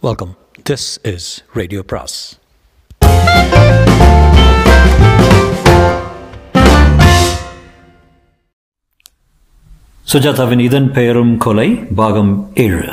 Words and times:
Welcome 0.00 0.34
this 0.70 0.88
is 1.12 1.44
radio 1.54 1.82
பிராஸ் 1.90 2.16
சுஜாதாவின் 10.12 10.58
இதன் 10.58 10.92
பெயரும் 10.92 11.38
கொலை 11.38 11.74
பாகம் 12.00 12.50
ஏழு. 12.54 12.92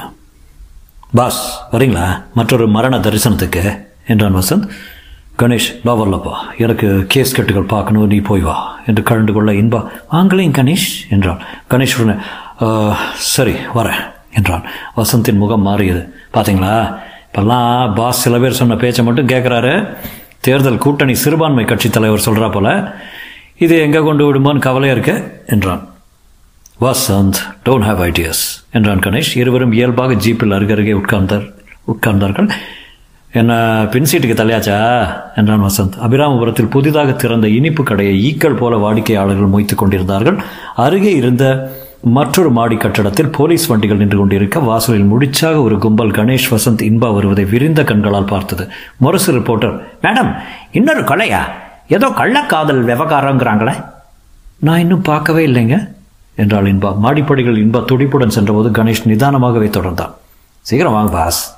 பாஸ் 1.14 1.62
வரீங்களா? 1.72 2.24
மற்றொரு 2.34 2.68
மரண 2.68 3.00
தரிசனத்துக்கு 3.00 3.86
என்றான் 4.08 4.36
வசந்த். 4.36 4.68
கணேஷ் 5.38 5.70
லா 5.84 5.96
வரலப்பா 5.96 6.34
எனக்கு 6.58 7.06
கேஸ் 7.08 7.36
கட்டுகள் 7.36 7.72
பார்க்கணும் 7.76 8.08
நீ 8.08 8.20
போய் 8.32 8.46
வா 8.50 8.58
என்று 8.86 9.04
கலந்து 9.04 9.34
கொள்ள 9.34 9.52
இன்பா. 9.52 9.84
வாங்களையும் 10.12 10.58
கணேஷ் 10.60 10.90
என்றான். 11.10 11.42
கணேஷ் 11.70 11.98
உடனே 12.02 12.20
சரி 13.14 13.54
வரேன் 13.54 14.04
என்றான். 14.34 14.64
வசந்தின் 14.98 15.42
முகம் 15.42 15.62
மாறியது. 15.62 16.02
பார்த்தீங்களா 16.36 16.76
இப்போல்லாம் 17.28 17.94
பாஸ் 17.96 18.22
சில 18.26 18.38
பேர் 18.44 18.60
சொன்ன 18.60 18.76
பேச்சை 18.84 19.06
மட்டும் 19.06 19.32
கேட்குறாரு 19.34 19.74
தேர்தல் 20.46 20.84
கூட்டணி 20.86 21.16
சிறுபான்மை 21.24 21.66
கட்சி 21.66 21.90
தலைவர் 21.90 22.26
சொல்கிறா 22.28 22.52
போல 22.52 22.70
இது 23.66 23.76
எங்கே 23.80 24.00
கொண்டு 24.08 24.24
விடுமான்னு 24.28 24.66
கவலையாக 24.68 24.96
இருக்கு 24.98 25.44
என்றான். 25.48 25.84
வசந்த் 26.82 27.38
டோன்ட் 27.66 27.86
ஹாவ் 27.90 28.02
ஐடியாஸ் 28.08 28.42
என்றான் 28.72 29.00
கணேஷ். 29.00 29.32
இருவரும் 29.42 29.76
இயல்பாக 29.78 30.14
ஜீப்பில் 30.14 30.56
அருகருகே 30.58 30.94
உட்கார்ந்தார் 31.02 31.46
உட்கார்ந்தார்கள். 31.94 32.50
என்ன 33.32 33.54
பின் 33.92 34.10
சீட்டுக்கு 34.12 34.36
தலையாச்சா 34.40 34.78
என்றான் 35.36 35.64
வசந்த். 35.64 35.96
அபிராமபுரத்தில் 36.06 36.70
புதிதாக 36.76 37.12
திறந்த 37.12 37.48
இனிப்பு 37.48 37.84
கடையை 37.84 38.16
ஈக்கள் 38.28 38.60
போல 38.62 38.76
வாடிக்கையாளர்கள் 38.76 39.54
மொய்த்து 39.56 39.76
கொண்டிருந்தார்கள். 39.76 40.38
அருகே 40.76 41.12
இருந்த 41.22 41.46
மற்றொரு 42.06 42.52
மாடி 42.52 42.76
கட்டடத்தில் 42.76 43.30
போலீஸ் 43.30 43.66
வண்டிகள் 43.66 43.98
நின்று 43.98 44.18
கொண்டிருக்க 44.18 44.60
வாசலில் 44.60 45.12
முடிச்சாக 45.12 45.62
ஒரு 45.62 45.80
கும்பல் 45.80 46.12
கணேஷ் 46.12 46.52
வசந்த் 46.52 46.82
இன்பா 46.82 47.14
வருவதை 47.14 47.46
விரிந்த 47.46 47.84
கண்களால் 47.84 48.24
பார்த்தது. 48.24 48.70
முரசு 48.98 49.34
ரிப்போர்ட்டர் 49.34 49.84
மேடம் 50.02 50.36
இன்னொரு 50.72 51.02
கொலையா? 51.02 51.42
ஏதோ 51.88 52.08
கள்ளக்காதல் 52.08 52.86
விவகாரங்கிறாங்களே? 52.86 53.86
நான் 54.60 54.80
இன்னும் 54.80 55.02
பார்க்கவே 55.02 55.48
இல்லைங்க 55.48 55.94
என்றாள் 56.36 56.64
இன்பா. 56.64 56.96
மாடிப்படிகள் 57.04 57.58
இன்பா 57.58 57.86
துடிப்புடன் 57.86 58.28
சென்றபோது 58.28 58.84
கணேஷ் 58.84 59.06
நிதானமாகவே 59.06 59.70
தொடர்ந்தான். 59.70 60.14
சீக்கிரம் 60.62 60.94
வாங்க 60.94 61.12
பாஸ். 61.12 61.58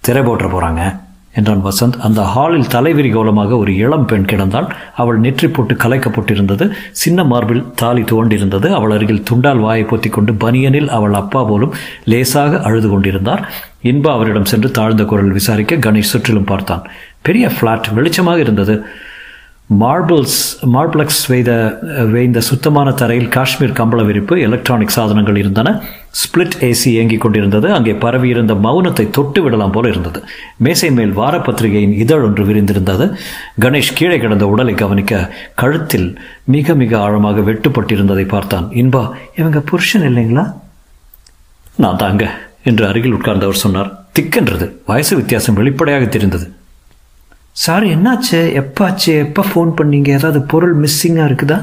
திரை 0.00 0.22
போட்டுற 0.22 0.50
போகிறாங்க 0.50 1.00
என்றான் 1.38 1.64
வசந்த். 1.64 1.96
அந்த 2.08 2.20
ஹாலில் 2.32 2.70
தலைவிரி 2.74 3.10
கோலமாக 3.12 3.56
ஒரு 3.62 3.72
இளம் 3.76 4.06
பெண் 4.10 4.28
கிடந்தாள். 4.32 4.68
அவள் 4.96 5.22
நெற்றி 5.24 5.48
போட்டு 5.48 5.74
கலைக்கப்பட்டிருந்தது. 5.84 6.66
சின்ன 7.02 7.24
மார்பில் 7.24 7.64
தாலி 7.74 8.02
துவண்டிருந்தது. 8.02 8.70
அவள் 8.78 8.94
அருகில் 8.96 9.24
துண்டால் 9.30 9.64
வாயை 9.66 9.84
பொத்தி 9.84 10.10
கொண்டு 10.10 10.34
பனியனில் 10.44 10.90
அவள் 10.98 11.18
அப்பா 11.22 11.42
போலும் 11.44 11.74
லேசாக 12.04 12.62
அழுது 12.70 12.88
கொண்டிருந்தார். 12.88 13.44
இன்பா 13.90 14.12
அவரிடம் 14.18 14.50
சென்று 14.52 14.70
தாழ்ந்த 14.70 15.04
குரல் 15.04 15.36
விசாரிக்க 15.38 15.82
கணேஷ் 15.86 16.12
சுற்றிலும் 16.12 16.50
பார்த்தான். 16.52 16.84
பெரிய 17.22 17.46
ஃப்ளாட் 17.56 17.92
வெளிச்சமாக 17.96 18.38
இருந்தது. 18.38 18.74
மார்பிள்ஸ் 19.68 20.66
மார்பிளக்ஸ் 20.66 21.24
வேய்த 21.28 21.78
வேய்ந்த 22.10 22.40
சுத்தமான 22.40 22.90
தரையில் 22.90 23.28
காஷ்மீர் 23.28 23.72
கம்பள 23.72 24.04
விரிப்பு 24.04 24.40
எலக்ட்ரானிக் 24.40 24.88
சாதனங்கள் 24.88 25.36
இருந்தன. 25.36 25.82
ஸ்பிளிட் 26.20 26.56
ஏசி 26.60 26.86
இயங்கிக் 26.86 27.20
கொண்டிருந்தது. 27.20 27.72
அங்கே 27.72 27.92
பரவியிருந்த 27.94 28.54
மௌனத்தை 28.54 29.10
தொட்டு 29.10 29.42
விடலாம் 29.42 29.70
போல 29.70 29.88
இருந்தது. 29.88 30.22
மேசை 30.56 30.90
மேல் 30.90 31.16
வாரப்பத்திரிகையின் 31.16 31.92
இதழ் 31.92 32.22
ஒன்று 32.22 32.44
விரிந்திருந்தது. 32.44 33.14
கணேஷ் 33.60 33.92
கீழே 33.94 34.18
கிடந்த 34.18 34.46
உடலை 34.46 34.74
கவனிக்க 34.74 35.34
கழுத்தில் 35.54 36.18
மிக 36.44 36.74
மிக 36.74 37.00
ஆழமாக 37.00 37.40
வெட்டுப்பட்டிருந்ததை 37.40 38.28
பார்த்தான். 38.28 38.68
இன்பா 38.68 39.10
இவங்க 39.36 39.60
புருஷன் 39.60 40.02
இல்லைங்களா? 40.02 40.52
நான் 41.76 41.96
தாங்க 41.96 42.38
என்று 42.64 42.86
அருகில் 42.86 43.14
உட்கார்ந்தவர் 43.14 43.64
சொன்னார். 43.64 44.06
திக்கென்றது. 44.20 44.72
வயசு 44.86 45.16
வித்தியாசம் 45.16 45.54
வெளிப்படையாக 45.54 46.04
தெரிந்தது. 46.04 46.52
சார் 47.62 47.84
என்னாச்சு? 47.84 48.40
எப்பாச்சு? 48.60 49.12
எப்போ 49.24 49.42
ஃபோன் 49.50 49.70
பண்ணீங்க? 49.78 50.08
ஏதாவது 50.18 50.40
பொருள் 50.52 50.74
மிஸ்ஸிங்காக 50.82 51.28
இருக்குதா? 51.30 51.58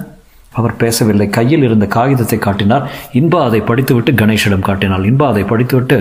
அவர் 0.52 0.76
பேசவில்லை. 0.76 1.28
கையில் 1.30 1.64
இருந்த 1.64 1.86
காகிதத்தை 1.86 2.38
காட்டினார். 2.40 2.86
இன்பா 3.20 3.40
அதை 3.48 3.60
படித்துவிட்டு 3.60 4.12
கணேஷிடம் 4.12 4.68
காட்டினாள். 4.70 5.06
இன்பா 5.12 5.28
அதை 5.28 5.44
படித்துவிட்டு 5.44 5.98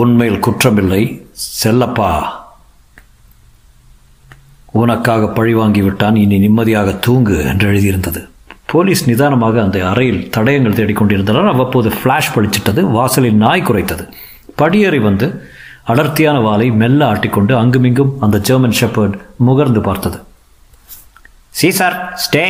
உண்மையில் 0.00 0.42
குற்றமில்லை 0.46 1.02
செல்லப்பா. 1.64 2.10
உனக்காக 4.80 5.28
பழி 5.28 5.54
வாங்கி 5.54 5.82
விட்டான். 5.82 6.16
இனி 6.16 6.38
நிம்மதியாக 6.38 6.90
தூங்கு 7.06 7.38
என்று 7.44 7.66
எழுதியிருந்தது. 7.72 8.22
போலீஸ் 8.72 9.02
நிதானமாக 9.10 9.62
அந்த 9.62 9.78
அறையில் 9.90 10.24
தடயங்கள் 10.36 10.78
தேடிக்கொண்டிருந்தனர். 10.80 11.52
அவ்வப்போது 11.54 11.90
ஃப்ளாஷ் 11.98 12.34
பழிச்சிட்டது 12.34 12.80
வாசலில் 12.96 13.38
நாய் 13.44 13.68
குறைத்தது 13.68 14.06
படியேறி 14.62 14.98
வந்து 14.98 15.28
அடர்த்தியான 15.90 16.38
வாலை 16.46 16.66
மெல்ல 16.80 17.00
ஆட்டிக்கொண்டு 17.12 17.52
அங்குமிங்கும் 17.60 18.12
அந்த 18.24 18.36
ஜெர்மன் 18.48 18.76
ஷெப்பர்ட் 18.80 19.14
முகர்ந்து 19.46 19.80
பார்த்தது. 19.88 20.18
சி 21.58 21.68
சார் 21.78 21.96
ஸ்டே 22.24 22.44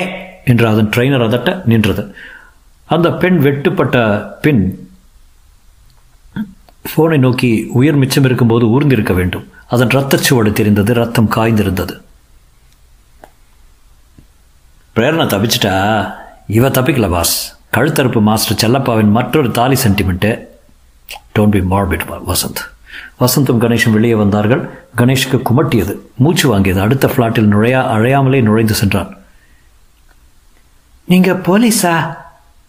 என்று 0.44 0.64
அதன் 0.68 0.90
ட்ரெயினர் 0.94 1.26
அதட்ட 1.26 1.50
நின்றது. 1.64 2.02
அந்த 2.94 3.08
பெண் 3.22 3.38
வெட்டுப்பட்ட 3.46 3.96
பின் 4.42 4.62
போனை 6.94 7.18
நோக்கி 7.18 7.50
உயிர் 7.78 8.00
மிச்சம் 8.02 8.24
இருக்கும்போது 8.24 8.66
ஊர்ந்திருக்க 8.66 9.14
வேண்டும். 9.14 9.46
அதன் 9.68 9.94
ரத்தச்சுவடு 9.96 10.52
தெரிந்தது 10.52 10.94
ரத்தம் 10.94 11.30
காய்ந்திருந்தது. 11.36 11.94
பிரேரணா 14.96 15.26
தப்பிச்சிட்டா? 15.34 15.74
இவ 16.46 16.68
தப்பிக்கல 16.68 17.10
பாஸ் 17.10 17.34
கழுத்தறுப்பு 17.76 18.20
மாஸ்டர் 18.28 18.60
செல்லப்பாவின் 18.62 19.14
மற்றொரு 19.18 19.50
தாலி 19.50 19.76
sentiment 19.84 20.32
don't 21.38 21.54
be 21.56 21.60
morbid 21.74 22.04
Vasanth. 22.30 22.62
வசந்தும் 23.20 23.60
கணேஷும் 23.60 23.92
வெளியே 23.92 24.14
வந்தார்கள். 24.14 24.70
கணேஷுக்கு 24.96 25.42
குமட்டியது. 25.50 25.96
மூச்சு 26.16 26.58
வாங்கியது. 26.58 26.80
அடுத்த 26.80 27.06
ஃப்ளாட்டில் 27.06 27.50
நுழையா 27.50 27.82
அழையாமலே 27.82 28.42
நுழைந்து 28.42 28.74
சென்றான். 28.74 29.16
நீங்க 31.04 31.32
போலீஸா? 31.32 32.16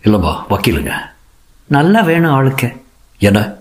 இல்லைப்பா 0.04 0.36
வக்கீலுங்க. 0.50 0.92
நல்லா 1.66 2.02
வேணும் 2.02 2.32
ஆளுக்கு. 2.32 2.82
என 3.20 3.54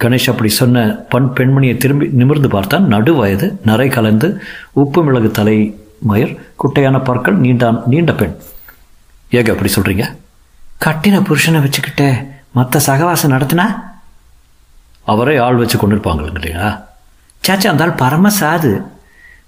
கணேஷ் 0.00 0.30
அப்படி 0.30 0.48
சொன்ன 0.48 0.86
பண் 0.86 1.30
பெண்மணியை 1.34 1.76
திரும்பி 1.76 2.06
நிமிர்ந்து 2.06 2.48
பார்த்தான். 2.48 2.86
நடு 2.86 3.14
வயது 3.14 3.60
நரை 3.64 3.88
கலந்து 3.88 4.42
உப்பு 4.72 5.04
மிளகு 5.04 5.30
தலை 5.30 5.80
மயர் 6.08 6.40
குட்டையான 6.54 7.04
பற்கள் 7.04 7.40
நீண்டான் 7.40 7.82
நீண்ட 7.86 8.12
பெண். 8.12 8.34
ஏக 9.30 9.52
அப்படி 9.52 9.72
சொல்றீங்க? 9.72 10.16
கட்டின 10.84 11.22
புருஷனை 11.22 11.60
வச்சுக்கிட்டு 11.60 12.26
மற்ற 12.50 12.80
சகவாசம் 12.86 13.30
நடத்தினா? 13.30 13.87
அவரே 15.12 15.34
ஆள் 15.46 15.60
வச்சு 15.62 15.76
கொண்டிருப்பாங்களா 15.78 16.70
சாச்சா 17.42 17.68
அந்த 17.72 17.84
ஆள் 17.84 18.00
பரம 18.02 18.30
சாது 18.40 18.70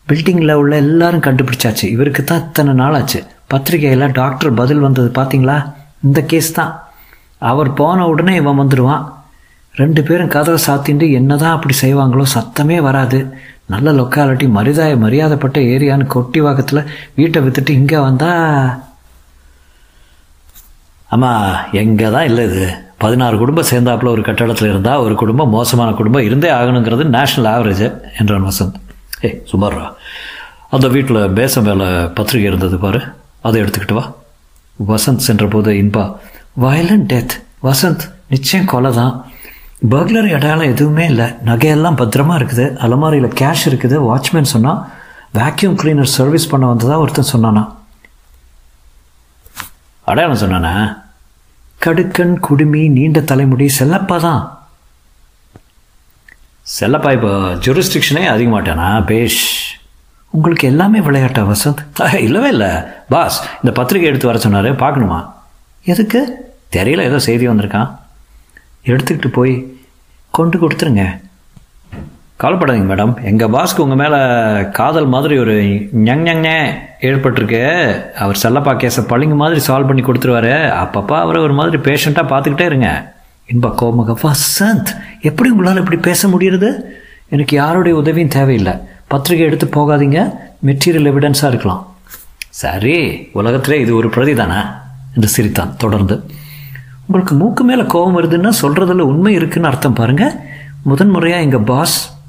பில்டிங்கில் 0.09 0.59
உள்ள 0.60 0.75
எல்லாரும் 0.84 1.25
கண்டுபிடிச்சாச்சு. 1.26 1.84
இவருக்கு 1.94 2.22
தான் 2.25 2.43
இத்தனை 2.44 2.72
நாளாச்சு 2.81 3.19
பத்திரிகையில் 3.53 4.15
டாக்டர் 4.19 4.59
பதில் 4.60 4.84
வந்தது 4.84 5.09
பார்த்தீங்களா 5.19 5.56
இந்த 6.06 6.21
கேஸ் 6.31 6.50
தான். 6.59 6.72
அவர் 7.50 7.71
போன 7.81 8.06
உடனே 8.12 8.34
இவன் 8.41 8.60
வந்துடுவான் 8.60 9.04
ரெண்டு 9.75 10.00
பேரும் 10.09 10.32
கதவை 10.34 10.59
சாத்திண்டு 10.66 11.06
என்னதான் 11.19 11.56
அப்படி 11.56 11.75
செய்வாங்களோ 11.82 12.25
சத்தமே 12.37 12.78
வராது. 12.88 13.19
நல்ல 13.72 13.92
லொக்காலிட்டி 13.98 14.47
மரியாதை 14.59 14.94
மரியாதைப்பட்ட 15.04 15.59
ஏரியான்னு 15.72 16.06
கொட்டி 16.15 16.41
வாக்கத்தில் 16.47 16.88
வீட்டை 17.19 17.41
வித்துட்டு 17.44 17.72
இங்கே 17.81 17.98
வந்தா. 18.06 18.31
ஆமாம் 21.10 21.53
எங்கே 21.82 22.09
தான் 22.16 22.28
இல்லை 22.31 22.44
இது? 22.50 22.66
பதினாறு 23.00 23.38
குடும்பம் 23.38 23.64
சேர்ந்தாப்புல 23.70 24.08
ஒரு 24.08 24.22
கட்டடத்தில் 24.22 24.68
இருந்தால் 24.68 24.98
ஒரு 24.98 25.14
குடும்பம் 25.14 25.48
மோசமான 25.48 25.90
குடும்பம் 25.92 26.22
இருந்தே 26.22 26.50
ஆகணுங்கிறது 26.50 27.04
நேஷனல் 27.04 27.52
ஆவரேஜ் 27.52 28.00
என்றான் 28.18 28.46
வசந்த். 28.46 28.74
ஏய் 29.20 29.42
சுமார்ரா. 29.52 29.92
அந்த 30.70 30.88
வீட்டில் 30.88 31.30
பேசம் 31.30 31.64
வேலை 31.64 31.86
பத்திரிகை 31.86 32.42
இருந்தது 32.42 32.78
பாரு. 32.78 33.00
அதை 33.40 33.62
எடுத்துக்கிட்டு 33.62 33.92
வா. 33.92 34.12
வசந்த் 34.88 35.24
சென்றபோது 35.28 35.72
இன்பா 35.72 36.16
வயலண்ட் 36.60 37.06
டெத் 37.12 37.34
வசந்த் 37.62 38.12
நிச்சயம் 38.28 38.66
கொலை 38.66 38.92
தான் 38.92 39.26
பர்க்லரி 39.90 40.34
அடையாளம் 40.34 40.70
எதுவுமே 40.72 41.04
இல்லை. 41.06 41.24
நகையெல்லாம் 41.24 41.98
பத்திரமா 42.00 42.34
இருக்குது. 42.36 42.76
அலமாரியில் 42.76 43.32
கேஷ் 43.41 43.68
இருக்குது. 43.68 43.98
வாட்ச்மேன் 44.10 44.50
சொன்னால் 44.54 44.88
வேக்யூம் 45.34 45.76
கிளீனர் 45.82 46.12
சர்வீஸ் 46.18 46.50
பண்ண 46.50 46.66
வந்ததா 46.66 46.98
ஒருத்தன் 46.98 47.32
சொன்னானா? 47.32 47.74
அடையாளம் 50.04 50.38
சொன்னானா? 50.38 50.74
கடுக்கன் 51.84 52.41
குடுமி 52.41 52.88
நீண்ட 52.88 53.21
தலைமுடி 53.21 53.66
செல்லப்பா 53.78 54.21
தான் 54.21 54.42
செல்லப்பா 56.80 57.12
இப்போ 57.12 57.30
ஜூரிஸ்டிக்ஷனே 57.65 58.24
அதிகமாட்டானா 58.32 59.04
பேஷ்? 59.04 59.77
உங்களுக்கு 60.30 60.68
எல்லாமே 60.68 61.00
விளையாட்டா 61.00 61.42
வசந்த்? 61.42 61.80
இல்லவே 62.16 62.48
இல்லை. 62.48 62.68
பாஸ் 63.09 63.42
இந்த 63.54 63.72
பத்திரிகை 63.72 64.09
எடுத்து 64.09 64.27
வர 64.27 64.38
சொன்னார் 64.38 64.77
பார்க்கணுமா? 64.77 65.32
எதுக்கு? 65.84 66.21
தெரியல 66.77 67.00
ஏதோ 67.00 67.18
செய்தி 67.18 67.48
வந்திருக்கான். 67.48 67.91
எடுத்துக்கிட்டு 68.84 69.28
போய் 69.28 69.78
கொண்டு 70.30 70.56
கொடுத்துருங்க. 70.59 71.21
கவலைப்படாதீங்க 72.41 72.89
மேடம். 72.92 73.25
எங்கள் 73.25 73.48
பாஸ்க்கு 73.48 73.78
உங்கள் 73.78 74.09
மேலே 74.09 74.21
காதல் 74.71 75.07
மாதிரி 75.07 75.39
ஒரு 75.39 75.53
ஞங் 75.53 76.25
ஞங்ஞே 76.27 76.71
ஏற்பட்டிருக்கு. 77.01 77.63
அவர் 78.13 78.39
செல்லப்பா 78.42 78.81
கேஸை 78.81 79.01
பழிங்க 79.09 79.34
மாதிரி 79.34 79.60
சால்வ் 79.66 79.87
பண்ணி 79.87 80.03
கொடுத்துருவாரு. 80.03 80.54
அப்பப்போ 80.83 81.19
அவரை 81.21 81.42
ஒரு 81.42 81.53
மாதிரி 81.53 81.77
பேஷண்ட்டாக 81.77 82.31
பார்த்துக்கிட்டே 82.33 82.60
இருங்க. 82.60 83.15
இன்பா 83.53 83.75
கோமக 83.83 84.15
வசந்த் 84.22 84.87
எப்படி 85.21 85.51
உங்களால் 85.51 85.77
இப்படி 85.77 85.97
பேச 85.97 86.28
முடியறது? 86.28 86.75
எனக்கு 87.28 87.57
யாருடைய 87.57 87.98
உதவியும் 87.98 88.28
தேவையில்லை. 88.28 88.72
பத்திரிகை 89.07 89.47
எடுத்து 89.47 89.66
போகாதீங்க. 89.66 90.34
மெட்டீரியல் 90.66 91.10
எவிடன்ஸாக 91.10 91.48
இருக்கலாம். 91.48 91.95
சரி 92.48 93.28
உலகத்திலே 93.33 93.81
இது 93.81 93.95
ஒரு 93.95 94.09
பிரதி 94.09 94.34
தானே? 94.34 94.60
என்று 95.15 95.28
சிரித்தான். 95.28 95.77
தொடர்ந்து 95.77 96.25
உங்களுக்கு 97.07 97.34
மூக்கு 97.34 97.65
மேலே 97.65 97.83
கோபம் 97.83 98.21
வருதுன்னா 98.21 98.53
சொல்கிறதுல 98.63 98.98
உண்மை 98.98 99.34
இருக்குன்னு 99.34 99.69
அர்த்தம் 99.69 99.92
பாருங்கள் 99.92 100.33
முதன் 100.83 101.09
முறையாக 101.09 101.42
எங்கள் 101.42 101.60
பாஸ் 101.60 102.19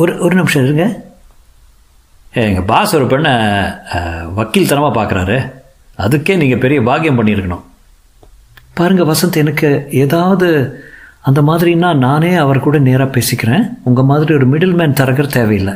ஒரு 0.00 0.12
ஒரு 0.24 0.34
நிமிஷம் 0.40 0.64
இருங்க. 0.64 0.84
எங்கள் 2.44 2.68
பாஸ் 2.70 2.94
ஒரு 2.98 3.06
பெண்ணை 3.12 3.32
வக்கீல் 4.38 4.70
தனமாக 4.70 4.92
பார்க்குறாரு 4.98 5.38
அதுக்கே 6.04 6.34
நீங்கள் 6.42 6.62
பெரிய 6.64 6.78
பாக்கியம் 6.88 7.18
பண்ணியிருக்கணும். 7.18 7.64
பாருங்கள் 8.78 9.08
வசந்த் 9.10 9.40
எனக்கு 9.42 9.68
ஏதாவது 10.04 10.48
அந்த 11.28 11.40
மாதிரின்னா 11.48 11.90
நானே 12.06 12.30
அவர் 12.44 12.64
கூட 12.64 12.78
நேராக 12.86 13.14
பேசிக்கிறேன். 13.16 13.66
உங்கள் 13.88 14.08
மாதிரி 14.10 14.30
ஒரு 14.38 14.46
மிடில் 14.52 14.78
மேன் 14.80 14.98
தரகர் 15.00 15.34
தேவையில்லை. 15.36 15.74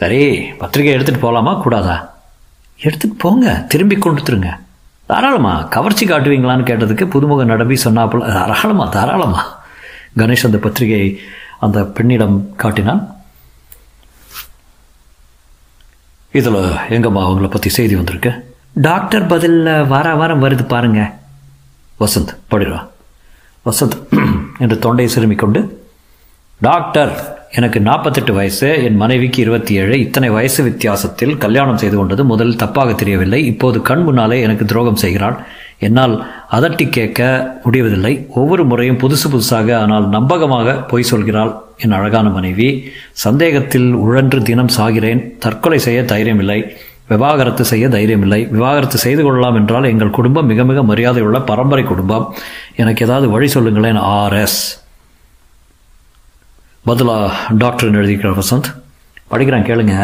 சரி 0.00 0.20
பத்திரிகை 0.60 0.92
எடுத்துகிட்டு 0.96 1.24
போகலாமா 1.24 1.54
கூடாதா? 1.64 1.96
எடுத்துகிட்டு 2.84 3.22
போங்க 3.24 3.54
திரும்பி 3.72 3.96
கொடுத்துருங்க 3.96 4.52
தாராளமா 5.10 5.54
கவர்ச்சி 5.74 6.04
காட்டுவீங்களான்னு 6.06 6.68
கேட்டதுக்கு 6.70 7.04
புதுமுக 7.14 7.44
நடவி 7.50 7.76
சொன்னாப்புல 7.86 8.30
தாராளமா 8.38 8.86
தாராளமா. 8.96 9.42
கணேஷ் 10.16 10.44
அந்த 10.44 10.58
பத்திரிகையை 10.58 11.20
அந்த 11.60 11.84
பெண்ணிடம் 11.84 12.56
காட்டினான். 12.56 13.02
இதில் 16.32 16.60
எங்கம்மா 16.88 17.22
அவங்கள 17.24 17.50
பற்றி 17.50 17.70
செய்தி 17.70 17.94
வந்திருக்கு? 17.94 18.30
டாக்டர் 18.72 19.26
பதிலில் 19.26 19.86
வார 19.86 20.14
வாரம் 20.14 20.42
வருது 20.42 20.68
பாருங்க. 20.68 21.12
வசந்த் 22.00 22.32
படிடுறா 22.50 22.88
வசந்த் 23.66 23.96
என்று 24.58 24.78
தொண்டையை 24.78 25.14
சிறுமிக் 25.14 25.38
கொண்டு 25.38 25.60
டாக்டர் 26.60 27.40
எனக்கு 27.50 27.80
நாற்பத்தெட்டு 27.80 28.34
வயசு 28.34 28.84
என் 28.84 28.96
மனைவிக்கு 28.96 29.40
இருபத்தி 29.40 29.74
ஏழு 29.74 30.00
இத்தனை 30.00 30.30
வயசு 30.30 30.62
வித்தியாசத்தில் 30.62 31.38
கல்யாணம் 31.38 31.78
செய்து 31.78 31.96
கொண்டது 31.96 32.24
முதலில் 32.24 32.56
தப்பாக 32.56 32.94
தெரியவில்லை 32.94 33.46
இப்போது 33.46 33.82
கண் 33.82 34.02
முன்னாலே 34.02 34.40
எனக்கு 34.40 34.64
துரோகம் 34.64 34.96
செய்கிறாள். 34.96 35.46
என்னால் 35.82 36.14
அதட்டி 36.50 36.88
கேட்க 36.88 37.20
முடிவதில்லை. 37.64 38.26
ஒவ்வொரு 38.28 38.64
முறையும் 38.64 38.98
புதுசு 38.98 39.26
புதுசாக 39.30 39.74
ஆனால் 39.74 40.08
நம்பகமாக 40.08 40.72
பொய் 40.72 41.10
சொல்கிறாள் 41.10 41.52
என் 41.78 41.92
அழகான 41.92 42.28
மனைவி. 42.28 42.68
சந்தேகத்தில் 43.24 43.88
உழன்று 43.92 44.42
தினம் 44.42 44.74
சாகிறேன். 44.76 45.38
தற்கொலை 45.38 45.78
செய்ய 45.78 46.02
தைரியமில்லை. 46.02 46.60
விவாகரத்து 47.08 47.64
செய்ய 47.64 47.88
தைரியமில்லை. 47.88 48.50
விவாகரத்து 48.50 48.98
செய்து 48.98 49.22
கொள்ளலாம் 49.22 49.54
என்றால் 49.54 49.84
எங்கள் 49.84 50.16
குடும்பம் 50.18 50.46
மிக 50.46 50.64
மிக 50.64 50.82
மரியாதையுள்ள 50.82 51.40
பரம்பரை 51.40 51.84
குடும்பம். 51.84 52.34
எனக்கு 52.76 53.04
ஏதாவது 53.04 53.30
வழி 53.30 53.48
சொல்லுங்களேன் 53.48 53.98
ஆர்எஸ் 53.98 54.60
பதிலா 56.86 57.30
டாக்டர் 57.58 57.92
எழுதிக்கிறார் 57.92 58.40
வசந்த். 58.42 58.70
படிக்கிறேன் 59.30 59.66
கேளுங்க. 59.68 60.00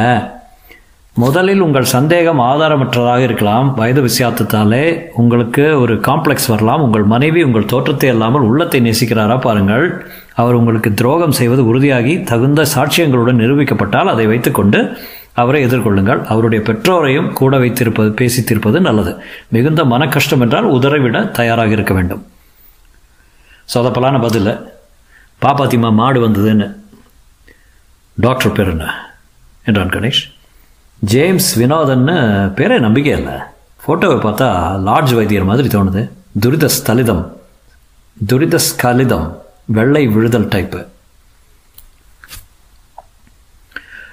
முதலில் 1.18 1.60
உங்கள் 1.60 1.84
சந்தேகம் 1.84 2.40
ஆதாரமற்றதாக 2.40 3.18
இருக்கலாம். 3.18 3.74
வயது 3.74 4.06
விசியாத்தத்தாலே 4.06 5.10
உங்களுக்கு 5.14 5.80
ஒரு 5.80 5.94
காம்ப்ளெக்ஸ் 5.94 6.48
வரலாம். 6.48 6.82
உங்கள் 6.82 7.02
மனைவி 7.02 7.42
உங்கள் 7.42 7.64
தோற்றத்தை 7.64 8.08
இல்லாமல் 8.08 8.40
உள்ளத்தை 8.40 8.80
நேசிக்கிறாரா 8.80 9.40
பாருங்கள். 9.40 10.06
அவர் 10.34 10.54
உங்களுக்கு 10.54 10.94
துரோகம் 10.94 11.32
செய்வது 11.32 11.74
உறுதியாகி 11.74 12.22
தகுந்த 12.22 12.62
சாட்சியங்களுடன் 12.74 13.40
நிரூபிக்கப்பட்டால் 13.42 14.04
அதை 14.04 14.26
வைத்துக்கொண்டு 14.26 14.96
அவரை 15.32 15.66
எதிர்கொள்ளுங்கள். 15.66 16.24
அவருடைய 16.24 16.64
பெற்றோரையும் 16.64 17.32
கூட 17.32 17.58
வைத்திருப்பது 17.58 18.08
பேசித்திருப்பது 18.10 18.80
நல்லது. 18.80 19.22
மிகுந்த 19.48 19.84
மன 19.84 20.08
கஷ்டம் 20.08 20.40
என்றால் 20.40 20.70
உதறவிட 20.70 21.30
தயாராக 21.30 21.68
இருக்க 21.68 21.94
வேண்டும். 21.94 22.26
சொதப்பலான 23.74 24.20
பதில் 24.20 24.72
பாப்பாத்திமா 25.42 25.92
மாடு 25.92 26.28
வந்ததுன்னு. 26.28 26.74
டாக்டர் 28.14 28.52
பேர் 28.52 28.70
என்ன? 28.70 29.14
என்றான் 29.64 29.88
கணேஷ். 29.88 30.37
ஜேம்ஸ் 30.98 31.50
வினோதன்னு 31.60 32.16
பேரே 32.58 32.78
நம்பிக்கை 32.80 33.12
இல்லை. 33.18 33.34
ஃபோட்டோவை 33.86 34.16
பார்த்தா 34.22 34.48
லார்ஜ் 34.88 35.14
வைத்தியர் 35.14 35.50
மாதிரி 35.50 35.68
தோணுது. 35.68 36.08
துரித 36.40 36.68
ஸ்தலிதம் 36.76 37.24
துரித 38.26 38.58
ஸ்கலிதம் 38.68 39.28
வெள்ளை 39.64 40.06
விழுதல் 40.06 40.48
டைப்பு 40.48 40.86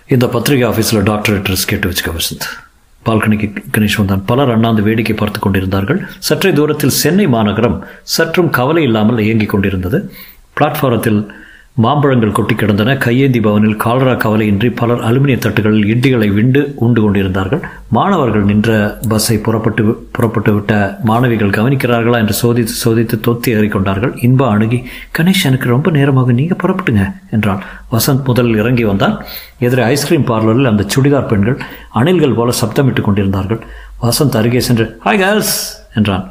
இந்த 0.08 0.28
பத்திரிகை 0.28 0.70
ஆஃபீஸில் 0.70 1.04
டாக்டர் 1.04 1.42
அட்ரஸ் 1.42 1.68
கேட்டு 1.68 1.90
வச்சுக்க 1.90 2.12
வசந்த். 2.18 2.46
பால்கனிக்கு 3.06 3.48
கணேஷ் 3.76 3.98
வந்தான். 3.98 4.26
பலர் 4.26 4.52
அண்ணாந்து 4.52 4.81
வேடிக்கை 4.81 5.16
பார்த்து 5.16 5.40
கொண்டிருந்தார்கள். 5.40 6.08
சற்றே 6.20 6.54
தூரத்தில் 6.54 6.90
சென்னை 6.90 7.28
மாநகரம் 7.28 7.88
சற்றும் 8.02 8.50
கவலை 8.50 8.84
இல்லாமல் 8.84 9.18
இயங்கிக் 9.18 9.50
கொண்டிருந்தது. 9.50 10.14
பிளாட்ஃபாரத்தில் 10.58 11.20
மாம்பழங்கள் 11.83 12.36
கொட்டி 12.36 12.56
கிடந்தன. 12.56 12.92
கையேந்தி 13.06 13.39
பவனில் 13.45 13.77
கால்ரா 13.83 14.12
கவலையின்றி 14.24 14.68
பலர் 14.80 15.01
அலுமினிய 15.07 15.38
தட்டுகளில் 15.45 15.88
இட்டிகளை 15.94 16.27
விண்டு 16.33 16.62
உண்டு 16.86 17.00
கொண்டிருந்தார்கள். 17.01 17.62
மாணவர்கள் 17.98 18.45
நின்ற 18.50 18.69
பஸ்ஸை 19.10 19.38
புறப்பட்டு 19.38 19.83
புறப்பட்டு 20.16 20.51
விட்ட 20.54 20.74
மாணவிகள் 21.10 21.51
கவனிக்கிறார்களா 21.57 22.19
என்று 22.24 22.36
சோதித்து 22.42 22.75
சோதித்து 22.83 23.18
தொத்தி 23.27 23.50
ஏறிக்கொண்டார்கள். 23.56 24.13
இன்பா 24.27 24.45
அணுகி 24.56 24.80
கணேஷ் 25.18 25.44
எனக்கு 25.50 25.69
ரொம்ப 25.69 25.92
நேரமாக 25.98 26.36
நீங்கள் 26.39 26.60
புறப்பட்டுங்க 26.63 27.06
என்றால் 27.38 27.63
வசந்த் 27.95 28.24
முதலில் 28.30 28.62
இறங்கி 28.62 28.86
வந்தான். 28.92 29.18
எதிரே 29.60 29.83
ஐஸ்கிரீம் 29.94 30.28
பார்லரில் 30.30 30.71
அந்த 30.71 30.86
சுடிதார் 30.95 31.28
பெண்கள் 31.31 31.57
அணில்கள் 32.01 32.38
போல 32.39 32.54
சப்தமிட்டு 32.62 33.04
கொண்டிருந்தார்கள். 33.07 33.62
வசந்த் 34.06 34.38
அருகே 34.42 34.62
சென்று 34.69 34.88
ஹாய் 35.07 35.21
கேர்ள்ஸ் 35.24 35.57
என்றான். 35.95 36.24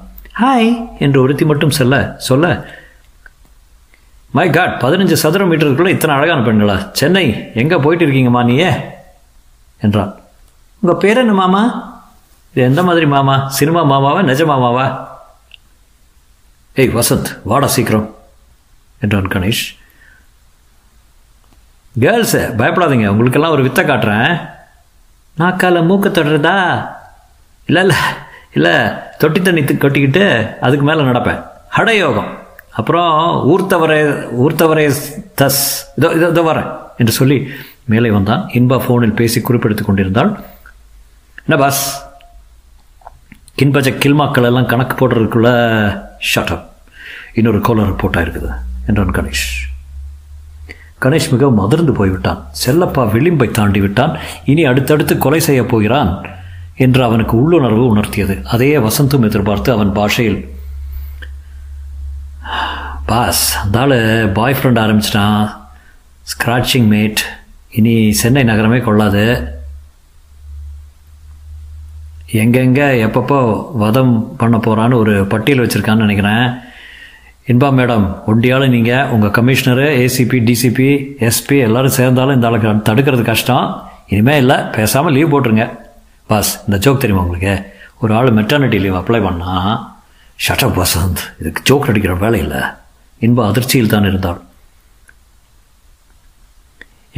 ஹாய் 0.43 0.73
என்று 0.99 1.20
ஒருத்தி 1.25 1.44
மட்டும் 1.44 1.76
செல்ல 1.81 1.94
சொல்ல 2.29 2.47
மை 4.37 4.51
காட் 4.51 4.81
பதினஞ்சு 4.81 5.13
சதுர 5.13 5.45
மீட்டருக்குள்ளே 5.45 5.89
இத்தனை 5.89 6.17
அழகான 6.17 6.41
பெண்களா? 6.41 6.91
சென்னை 6.93 7.51
எங்கே 7.55 7.77
போயிட்டு 7.77 8.07
இருக்கீங்கம்மா 8.07 8.45
நீயே? 8.45 8.71
என்றான். 9.81 10.15
உங்கள் 10.81 10.99
பேர் 10.99 11.17
என்ன 11.17 11.33
மாமா? 11.33 11.63
இது 12.53 12.65
எந்த 12.65 12.83
மாதிரி 12.83 13.07
மாமா? 13.07 13.49
சினிமா 13.49 13.85
மாமாவா 13.85 14.23
நிஜ 14.23 14.45
மாமாவா? 14.45 15.07
ஏய் 16.75 16.89
வசந்த் 16.89 17.39
வாடா 17.43 17.67
சீக்கிரம் 17.67 18.15
என்றான் 19.01 19.29
கணேஷ். 19.29 19.77
கேர்ள்ஸு 22.01 22.55
பயப்படாதீங்க 22.61 23.07
உங்களுக்கெல்லாம் 23.07 23.53
ஒரு 23.53 23.63
வித்தை 23.63 23.85
காட்டுறேன். 23.85 24.51
நாக்கால 25.39 25.85
மூக்க 25.91 26.11
தொடுறதா? 26.11 26.89
இல்லை 27.67 27.83
இல்லை 27.83 27.97
இல்லை 28.55 28.91
தொட்டி 29.19 29.43
தண்ணி 29.43 29.61
கொட்டிக்கிட்டு 29.61 30.59
அதுக்கு 30.59 30.85
மேலே 30.85 31.03
நடப்பேன். 31.03 31.47
ஹடயோகம். 31.77 32.43
அப்புறம் 32.79 33.11
ஊர்த்தவரே 33.53 34.00
ஊர்த்தவரே 34.45 34.85
தஸ் 35.40 35.62
இதோ 35.97 36.09
இதோ 36.16 36.28
இதோ 36.35 36.43
வரேன் 36.50 36.71
என்று 36.99 37.12
சொல்லி 37.12 37.38
மேலே 37.93 38.11
வந்தான். 38.11 38.43
இன்பா 38.59 38.76
ஃபோனில் 38.85 39.19
பேசி 39.21 39.40
குறிப்பெடுத்துக் 39.40 39.88
கொண்டிருந்தாள். 39.88 40.31
என்ன 41.47 41.57
பாஸ்? 41.62 41.83
கின்பஜ 43.59 43.88
கில்மாக்கள் 44.02 44.49
எல்லாம் 44.49 44.71
கணக்கு 44.73 44.95
போடுறதுக்குள்ள 45.00 45.50
ஷட்டப் 46.31 46.64
இன்னொரு 47.35 47.61
கோலர் 47.61 47.90
ரிப்போர்ட் 47.90 48.25
இருக்குது 48.25 48.50
என்றான் 48.87 49.14
கணேஷ். 49.19 49.47
கணேஷ் 51.00 51.31
மிகவும் 51.31 51.59
அதிர்ந்து 51.59 51.93
போய்விட்டான். 51.93 52.40
செல்லப்பா 52.64 53.02
விளிம்பை 53.14 53.50
தாண்டி 53.50 53.81
விட்டான். 53.81 54.12
இனி 54.45 54.64
அடுத்தடுத்து 54.64 55.19
கொலை 55.19 55.40
செய்ய 55.40 55.62
போகிறான் 55.64 56.11
என்று 56.76 57.04
அவனுக்கு 57.04 57.35
உள்ளுணர்வு 57.43 57.85
உணர்த்தியது. 57.95 58.37
அதையே 58.45 58.76
வசந்தும் 58.78 59.26
எதிர்பார்த்து 59.31 59.73
அவன் 59.73 59.93
பாஷையில் 59.93 60.38
பாஸ். 63.06 63.58
அந்த 63.62 63.80
ஆள் 63.80 64.28
பாய் 64.28 64.54
ஃப்ரெண்ட் 64.54 64.82
ஆரம்பிச்சிட்டான். 64.84 65.52
ஸ்க்ராட்சிங் 66.30 66.88
மேட் 66.92 67.20
இனி 67.70 68.12
சென்னை 68.12 68.42
நகரமே 68.42 68.78
கொள்ளாது. 68.80 69.25
எங்கெங்கே 72.42 72.87
எப்பப்போ 73.06 73.66
வதம் 73.73 74.37
பண்ண 74.37 74.56
போகிறான்னு 74.56 74.94
ஒரு 74.94 75.26
பட்டியல் 75.26 75.66
வச்சுருக்கான்னு 75.66 76.06
நினைக்கிறேன். 76.06 76.46
இன்பா 77.46 77.68
மேடம் 77.78 78.06
ஒண்டியால் 78.26 78.68
நீங்கள் 78.68 79.08
உங்கள் 79.08 79.34
கமிஷனரு 79.38 79.88
ஏசிபி 80.04 80.38
டிசிபி 80.50 80.90
எஸ்பி 81.26 81.61
எல்லோரும் 81.61 81.96
சேர்ந்தாலும் 81.99 82.34
இந்த 82.34 82.46
ஆளுக்கு 82.46 82.92
தடுக்கிறது 82.92 83.23
கஷ்டம். 83.23 83.66
இனிமேல் 84.08 84.37
இல்லை 84.37 84.56
பேசாமல் 84.56 85.12
லீவ் 85.12 85.32
போட்டுருங்க. 85.32 85.78
பாஸ் 86.26 86.62
இந்த 86.68 86.90
ஜோக் 86.90 87.02
தெரியுமா 87.04 87.25
உங்களுக்கு? 87.25 87.73
ஒரு 87.99 88.14
ஆள் 88.14 88.34
மெட்டர்னிட்டி 88.34 88.80
லீவ் 88.80 88.94
அப்ளை 88.94 89.20
பண்ணால் 89.26 89.76
ஷட்டப் 90.49 90.82
வசந்த். 90.82 91.23
இதுக்கு 91.40 91.62
ஜோக் 91.68 91.88
அடிக்கிற 91.88 92.14
வேலை 92.14 92.40
இல்லை. 92.40 92.62
இன்ப 93.26 93.40
அதிர்ச்சியில் 93.50 93.93
தான் 93.93 94.09
இருந்தாள் 94.11 94.40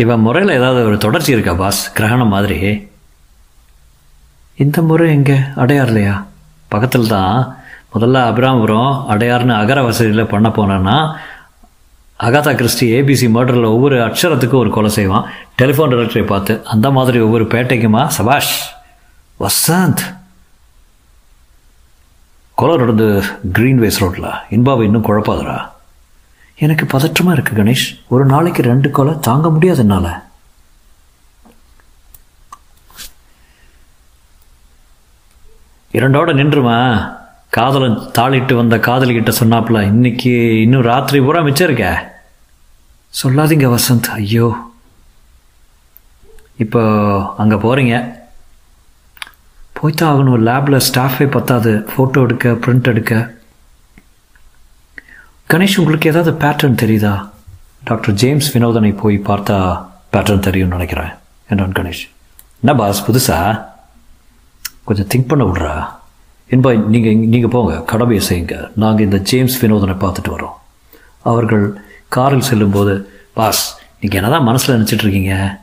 இவன் 0.02 0.24
முறையில் 0.24 0.56
ஏதாவது 0.58 0.80
ஒரு 0.88 0.96
தொடர்ச்சி 1.04 1.30
இருக்கா 1.32 1.52
பாஸ்? 1.60 1.80
கிரகணம் 1.98 2.34
மாதிரி. 2.34 2.58
இந்த 4.62 4.82
முறை 4.88 5.06
எங்கே? 5.10 5.36
அடையார்லையா? 5.62 6.14
பக்கத்தில் 6.72 7.12
தான் 7.14 7.36
முதல்ல 7.94 8.18
அபிராமபுரம் 8.30 8.92
அடையார்னு 9.12 9.54
அகர 9.62 9.78
வசதியில் 9.82 10.30
பண்ண 10.32 10.48
போனேன்னா 10.56 10.96
அகாதா 12.20 12.52
கிறிஸ்டி 12.58 12.86
ஏபிசி 12.98 13.26
மர்டரில் 13.36 13.72
ஒவ்வொரு 13.74 13.96
அக்ஷரத்துக்கும் 14.06 14.62
ஒரு 14.62 14.70
கொலை 14.70 14.90
செய்வான். 14.90 15.26
டெலிஃபோன் 15.58 15.90
டைரக்டரை 15.92 16.26
பார்த்து 16.26 16.54
அந்த 16.64 16.90
மாதிரி 16.90 17.18
ஒவ்வொரு 17.26 17.44
பேட்டைக்குமா? 17.44 18.02
சபாஷ் 18.18 18.54
வசந்த். 19.40 20.02
கொலை 22.58 22.76
நடந்து 22.76 23.08
க்ரீன்வேஸ் 23.52 24.02
ரோட்டில் 24.02 24.30
இன்பாவை 24.50 24.84
இன்னும் 24.88 25.08
குழப்பாதுரா 25.08 25.56
எனக்கு 26.58 26.86
பதற்றமாக 26.86 27.40
இருக்குது 27.40 27.54
கணேஷ். 27.54 28.00
ஒரு 28.08 28.24
நாளைக்கு 28.24 28.62
ரெண்டு 28.62 28.90
கொலை 28.90 29.14
தாங்க 29.20 29.50
முடியாது 29.50 29.78
என்னால். 29.78 30.24
இரண்டோட 35.92 36.28
நின்றுமா? 36.34 37.14
காதலன் 37.48 37.92
தாளிட்டு 37.92 38.54
வந்த 38.54 38.76
காதலிக்கிட்ட 38.76 39.32
சொன்னாப்புல 39.40 39.82
இன்னைக்கு 39.82 40.60
இன்னும் 40.62 40.82
ராத்திரி 40.82 41.20
பூரா 41.20 41.40
மிச்சம் 41.40 41.70
இருக்க? 41.70 42.14
சொல்லாதீங்க 43.24 43.78
வசந்த். 43.78 44.04
ஐயோ. 44.04 44.56
இப்போ 46.56 46.82
அங்கே 47.36 47.54
போகிறீங்க 47.54 48.18
போய்த்தான் 49.72 50.16
ஆகணும். 50.16 50.38
லேபில் 50.38 50.80
ஸ்டாஃபே 50.92 51.30
பத்தாது. 51.30 51.88
ஃபோட்டோ 51.96 52.22
எடுக்க 52.22 52.48
பிரிண்ட் 52.48 52.82
எடுக்க. 52.82 53.35
கணேஷ் 55.50 55.76
உங்களுக்கு 55.76 56.10
ஏதாவது 56.10 56.46
பேட்டர்ன் 56.46 56.74
தெரியுதா? 56.74 57.28
டாக்டர் 57.84 58.14
ஜேம்ஸ் 58.14 58.56
வினோதனை 58.56 58.92
போய் 58.92 59.18
பார்த்தா 59.18 59.86
பேட்டர்ன் 60.12 60.38
தெரியும்னு 60.38 60.76
நினைக்கிறேன். 60.76 61.12
என்றான் 61.48 61.72
கணேஷ்? 61.72 62.08
என்ன 62.60 62.76
பாஸ் 62.76 63.10
புதுசா? 63.10 63.64
கொஞ்சம் 64.84 65.06
திங்க் 65.06 65.28
பண்ண 65.28 65.44
விட்றா. 65.44 65.86
என்பா 66.50 66.84
நீங்கள் 66.84 67.16
நீங்கள் 67.16 67.50
போங்க. 67.50 67.80
கடமையை 67.80 68.26
செய்யுங்க. 68.28 68.70
நாங்கள் 68.76 69.04
இந்த 69.04 69.18
ஜேம்ஸ் 69.18 69.64
வினோதனை 69.64 69.94
பார்த்துட்டு 69.94 70.28
வரோம். 70.28 70.56
அவர்கள் 71.22 71.80
காரில் 72.08 72.40
செல்லும்போது 72.40 73.10
பாஸ் 73.34 73.78
நீங்கள் 74.00 74.22
என்னதான் 74.22 74.44
மனசில் 74.44 74.82
நினச்சிட்டு 74.82 75.04
இருக்கீங்க? 75.04 75.60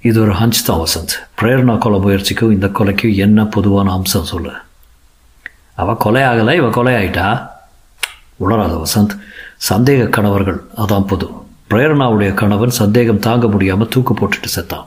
இது 0.00 0.20
ஒரு 0.20 0.32
ஹஞ்ச் 0.32 0.64
தான் 0.64 0.78
வசந்த். 0.78 1.42
பிரேரணா 1.42 1.78
கொலை 1.78 1.98
முயற்சிக்கும் 1.98 2.52
இந்த 2.52 2.66
கொலைக்கும் 2.66 3.14
என்ன 3.14 3.44
பொதுவான 3.44 3.92
அம்சம் 3.92 4.24
சொல்லு? 4.24 4.52
அவள் 5.74 5.96
கொலை 5.96 6.22
ஆகலை 6.22 6.54
இவள் 6.54 6.70
கொலை 6.70 6.94
ஆயிட்டா? 6.94 7.49
உணராத 8.44 8.74
வசந்த் 8.84 9.14
சந்தேக 9.70 10.08
கணவர்கள் 10.08 10.58
அதான் 10.76 11.06
பொது. 11.10 11.26
பிரேரணாவுடைய 11.70 12.30
கணவன் 12.34 12.78
சந்தேகம் 12.78 13.24
தாங்க 13.26 13.46
முடியாமல் 13.48 13.88
தூக்கு 13.88 14.14
போட்டுட்டு 14.14 14.48
செத்தான். 14.54 14.86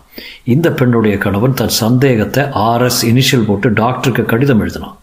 இந்த 0.53 0.71
பெண்ணுடைய 0.71 1.17
கணவன் 1.17 1.57
தன் 1.59 1.77
சந்தேகத்தை 1.83 2.43
ஆர்எஸ் 2.43 3.01
இனிஷியல் 3.01 3.47
போட்டு 3.47 3.69
டாக்டருக்கு 3.73 4.25
கடிதம் 4.25 4.61
எழுதினான். 4.63 4.95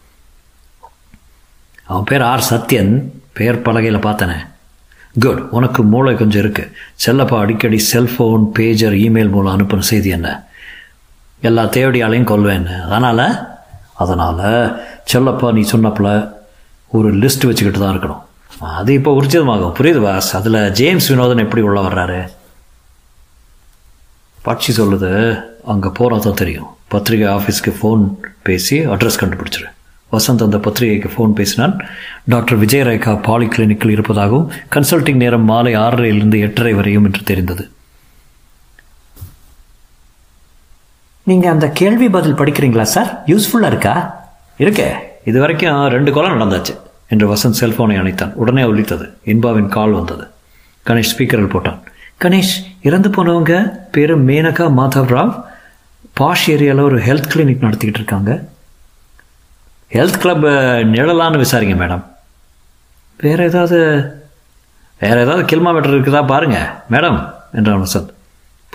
அவன் 1.84 2.04
பேர் 2.04 2.22
ஆர் 2.22 2.46
சத்யன் 2.50 2.92
பெயர் 3.32 3.62
பலகையில் 3.62 4.04
பார்த்தனே. 4.06 4.38
குட் 5.20 5.40
உனக்கு 5.50 5.82
மூளை 5.82 6.14
கொஞ்சம் 6.14 6.40
இருக்கு. 6.40 6.64
செல்லப்பா 7.06 7.38
அடிக்கடி 7.38 7.78
செல்ஃபோன் 7.92 8.44
பேஜர் 8.58 8.92
இமெயில் 8.92 9.34
மூலம் 9.36 9.54
அனுப்பின 9.54 9.86
செய்தி 9.92 10.10
என்ன? 10.10 10.28
எல்லா 11.40 11.64
தேவடியாலையும் 11.64 12.30
கொல்வேன்னு 12.32 12.74
அதனால்? 12.82 13.24
அதனால் 13.94 14.44
செல்லப்பா 15.12 15.52
நீ 15.52 15.60
சொன்னப்பில் 15.60 16.12
ஒரு 16.88 17.08
லிஸ்ட் 17.14 17.46
வச்சுக்கிட்டு 17.46 17.80
தான் 17.80 17.94
இருக்கணும். 17.94 18.24
அது 18.60 18.94
இப்போ 18.94 19.22
உரிச்சிதமாகும் 19.22 19.74
புரியுது 19.78 20.02
பாஸ் 20.02 20.36
அதில் 20.36 20.70
ஜேம்ஸ் 20.70 21.12
வினோதன் 21.12 21.38
எப்படி 21.38 21.62
உள்ள 21.62 21.80
வர்றாரு? 21.80 22.28
பட்சி 24.44 24.70
சொல்லுது 24.76 25.42
அங்கே 25.64 25.90
தான் 25.98 26.34
தெரியும். 26.34 26.66
பத்திரிகை 26.88 27.28
ஆஃபீஸ்க்கு 27.34 27.74
ஃபோன் 27.82 28.14
பேசி 28.42 28.86
அட்ரஸ் 28.86 29.20
கண்டுபிடிச்சிரு. 29.20 29.68
வசந்த் 30.12 30.46
அந்த 30.46 30.58
பத்திரிகைக்கு 30.58 31.10
ஃபோன் 31.14 31.32
பேசினான். 31.32 31.84
டாக்டர் 32.24 32.60
விஜயரேகா 32.60 33.22
பாலி 33.22 33.46
கிளினிக்கில் 33.46 33.90
இருப்பதாகவும் 33.90 34.50
கன்சல்டிங் 34.74 35.14
நேரம் 35.14 35.44
மாலை 35.44 35.74
ஆறரையிலிருந்து 35.74 36.40
எட்டரை 36.40 36.72
வரையும் 36.72 37.04
என்று 37.04 37.22
தெரிந்தது. 37.22 37.70
நீங்கள் 41.22 41.50
அந்த 41.50 41.68
கேள்வி 41.68 42.08
பதில் 42.08 42.34
படிக்கிறீங்களா 42.34 42.82
சார் 42.82 43.24
யூஸ்ஃபுல்லாக 43.26 43.66
இருக்கா? 43.66 44.24
இருக்கே. 44.58 44.92
இது 45.24 45.40
வரைக்கும் 45.40 45.88
ரெண்டு 45.88 46.12
கொலை 46.12 46.30
நடந்தாச்சு. 46.30 46.76
என்று 47.10 47.34
வசந்த் 47.34 47.60
செல்போனை 47.60 47.98
அணைத்தான். 48.00 48.32
உடனே 48.32 48.64
ஒலித்தது 48.64 49.18
இன்பாவின் 49.24 49.68
கால் 49.68 49.90
வந்தது. 49.90 50.26
கணேஷ் 50.86 51.12
ஸ்பீக்கரில் 51.16 51.52
போட்டான். 51.52 51.78
கணேஷ் 52.20 52.56
இறந்து 52.82 53.08
போனவங்க 53.08 53.70
பேரு 53.92 54.24
மேனகா 54.24 54.66
மாதவ் 54.78 55.10
ராவ் 55.14 55.44
பாஷ் 56.20 56.46
ஏரியாவில் 56.46 56.80
ஒரு 56.80 56.98
ஹெல்த் 56.98 57.30
கிளினிக் 57.34 57.64
நடத்திக்கிட்டு 57.64 57.98
இருக்காங்க. 58.00 58.48
ஹெல்த் 59.92 60.18
கிளப் 60.18 60.44
நிழலான்னு 60.44 61.44
விசாரிங்க 61.44 61.74
மேடம். 61.82 62.04
வேறு 63.18 63.44
ஏதாவது 63.44 63.78
வேறு 65.00 65.20
ஏதாவது 65.20 65.44
கிலோமீட்டர் 65.44 66.00
இருக்குதா 66.00 66.26
பாருங்க 66.26 66.82
மேடம் 66.90 67.34
என்றான் 67.52 67.86
வசந்த். 67.86 68.08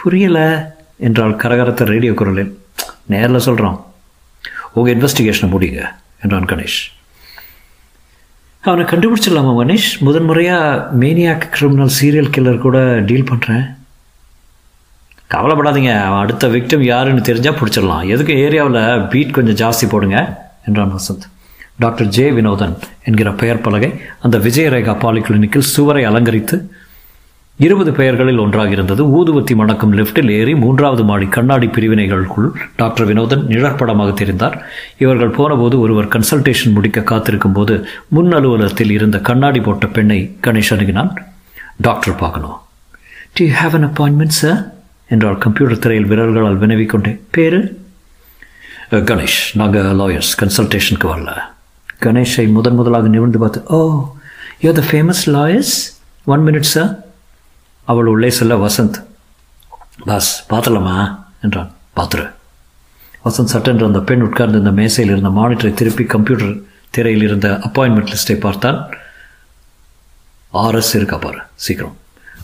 புரியலை 0.04 0.65
என்றால் 0.98 1.36
கரகரத்த 1.36 1.86
ரேடியோ 1.86 2.13
குரலில். 2.13 2.60
நேரில் 3.06 3.39
சொல்கிறோம் 3.39 3.94
உங்கள் 4.74 4.98
இன்வெஸ்டிகேஷனை 4.98 5.50
முடிங்க 5.50 5.86
என்றான் 6.22 6.46
கணேஷ். 6.46 6.82
அவனை 8.65 8.86
கண்டுபிடிச்சிடலாமா 8.86 9.51
மனிஷ்? 9.62 9.89
முதன் 10.00 10.24
முறையாக 10.24 10.95
மேனியாக் 11.00 11.43
கிரிமினல் 11.55 11.91
சீரியல் 12.01 12.31
கில்லர் 12.36 12.63
கூட 12.65 12.77
டீல் 13.00 13.27
பண்ணுறேன் 13.31 13.65
கவலைப்படாதீங்க 15.34 15.91
அவன் 16.03 16.24
அடுத்த 16.24 16.48
விக்டிம் 16.48 16.84
யாருன்னு 16.84 17.22
தெரிஞ்சால் 17.22 17.57
பிடிச்சிடலாம். 17.60 18.07
எதுக்கு 18.07 18.34
ஏரியாவில் 18.34 19.07
பீட் 19.07 19.36
கொஞ்சம் 19.38 19.60
ஜாஸ்தி 19.62 19.89
போடுங்க 19.89 20.17
என்றான் 20.65 20.93
வசந்த். 20.95 21.25
டாக்டர் 21.84 22.07
ஜே 22.07 22.31
வினோதன் 22.31 22.75
என்கிற 23.03 23.31
பெயர் 23.31 23.62
பலகை 23.62 23.89
அந்த 24.22 24.38
விஜயரேகா 24.38 25.00
பாலி 25.00 25.19
கிளினிக்கில் 25.19 25.69
சுவரை 25.74 26.03
அலங்கரித்து 26.03 26.57
இருபது 27.63 27.91
பெயர்களில் 27.91 28.38
ஒன்றாக 28.38 28.69
இருந்தது. 28.69 29.03
ஊதுவத்தி 29.17 29.53
மணக்கும் 29.55 29.93
லிப்டில் 29.97 30.31
ஏறி 30.38 30.55
மூன்றாவது 30.55 31.03
மாடி 31.03 31.27
கண்ணாடி 31.35 31.67
பிரிவினைகளுக்குள் 31.67 32.50
டாக்டர் 32.75 33.07
வினோதன் 33.09 33.43
நிழற்படமாக 33.51 34.12
தெரிந்தார். 34.21 34.55
இவர்கள் 34.97 35.35
போனபோது 35.38 35.79
ஒருவர் 35.79 36.07
கன்சல்டேஷன் 36.07 36.75
முடிக்க 36.77 37.01
காத்திருக்கும் 37.01 37.53
போது 37.53 37.88
முன் 38.07 38.31
அலுவலகத்தில் 38.31 38.91
இருந்த 38.91 39.19
கண்ணாடி 39.19 39.59
போட்ட 39.59 39.88
பெண்ணை 39.88 40.19
கணேஷ் 40.47 40.74
அணுகினான். 40.75 41.12
டாக்டர் 41.77 42.15
பார்க்கணும். 42.15 42.57
Do 43.33 43.47
have 43.62 43.77
an 43.79 43.88
appointment 43.89 44.38
sir 44.41 44.59
என்றால் 45.07 45.38
கம்ப்யூட்டர் 45.38 45.79
திரையில் 45.79 46.09
விரல்களால் 46.12 46.62
வினவிக்கொண்டே 46.65 47.19
பேரு? 47.31 47.62
கணேஷ். 48.91 49.39
நாங்கள் 49.62 49.89
லாயர்ஸ் 50.01 50.33
கன்சல்டேஷனுக்கு 50.41 51.09
வரல. 51.13 51.31
கணேஷை 52.05 52.47
முதன் 52.51 52.75
முதலாக 52.75 53.07
நிமிர்ந்து 53.07 53.39
பார்த்து 53.39 53.63
ஓ 53.77 53.79
you 54.59 54.71
the 54.71 54.83
famous 54.91 55.25
lawyers 55.38 55.75
one 56.25 56.45
minute 56.47 56.71
sir 56.75 56.91
அவள் 57.86 58.06
உள்ளே 58.06 58.30
செல்ல 58.30 58.56
வசந்த் 58.68 59.04
பாஸ் 60.06 60.46
பார்த்துலாமா 60.50 61.25
என்றான். 61.42 61.72
பார்த்துரு 61.96 62.32
வசந்த் 63.25 63.54
சட்டென்று 63.54 63.86
அந்த 63.86 64.00
பெண் 64.00 64.22
உட்கார்ந்து 64.22 64.58
இந்த 64.58 64.72
மேசையில் 64.72 65.18
இருந்த 65.18 65.42
மானிட்டரை 65.42 65.74
திருப்பி 65.74 66.04
கம்ப்யூட்டர் 66.04 66.56
திரையில் 66.89 67.24
இருந்த 67.24 67.50
அப்பாயின்மெண்ட் 67.50 68.13
லிஸ்ட்டை 68.13 68.39
பார்த்தான். 68.39 68.80
ஆர்எஸ் 70.54 70.96
இருக்கா 70.96 71.18
பாரு 71.18 71.39
சீக்கிரம். 71.56 71.98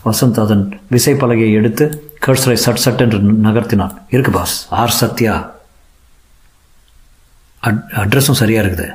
வசந்த் 0.06 0.40
அதன் 0.40 0.82
விசைப்பலகையை 0.92 1.52
எடுத்து 1.52 2.14
கர்சரை 2.26 2.54
சட் 2.54 2.76
சட் 2.76 3.02
என்று 3.02 3.20
நகர்த்தினான். 3.20 3.98
இருக்கு 4.10 4.32
பாஸ் 4.32 4.68
ஆர் 4.70 4.90
சத்யா. 4.90 5.52
அட் 7.60 7.84
அட்ரஸும் 7.92 8.40
சரியாக 8.42 8.68
இருக்குது. 8.68 8.90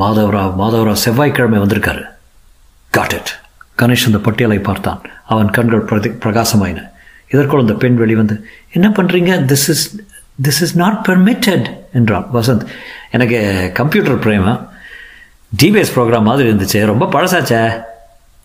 மாதவராவ் 0.00 0.54
மாதவராவ் 0.62 1.02
செவ்வாய்க்கிழமை 1.04 1.58
வந்திருக்காரு. 1.58 2.04
Got 2.90 3.12
it. 3.12 3.44
கணேஷ் 3.78 4.06
அந்த 4.06 4.18
பட்டியலை 4.18 4.58
பார்த்தான். 4.58 5.00
அவன் 5.26 5.50
கண்கள் 5.50 5.80
பிரதி 5.80 6.08
பிரகாசமாயின. 6.08 6.82
இதற்குள் 7.28 7.60
அந்த 7.60 7.72
பெண் 7.72 7.94
வெளிவந்து 7.94 8.46
என்ன 8.72 8.88
பண்ணுறீங்க 8.88 9.30
this 9.44 9.66
is 9.74 9.96
this 10.42 10.62
is 10.64 10.76
not 10.76 11.06
permitted 11.08 11.66
என்றான் 11.92 12.26
வசந்த் 12.34 12.66
எனக்கு 13.10 13.70
கம்ப்யூட்டர் 13.74 14.18
பிரேமா. 14.18 14.68
டிபிஎஸ் 15.62 15.92
ப்ரோக்ராம் 15.94 16.22
மாதிரி 16.22 16.50
இருந்துச்சு 16.50 16.86
ரொம்ப 16.86 17.06
பழசாச்சே. 17.06 17.82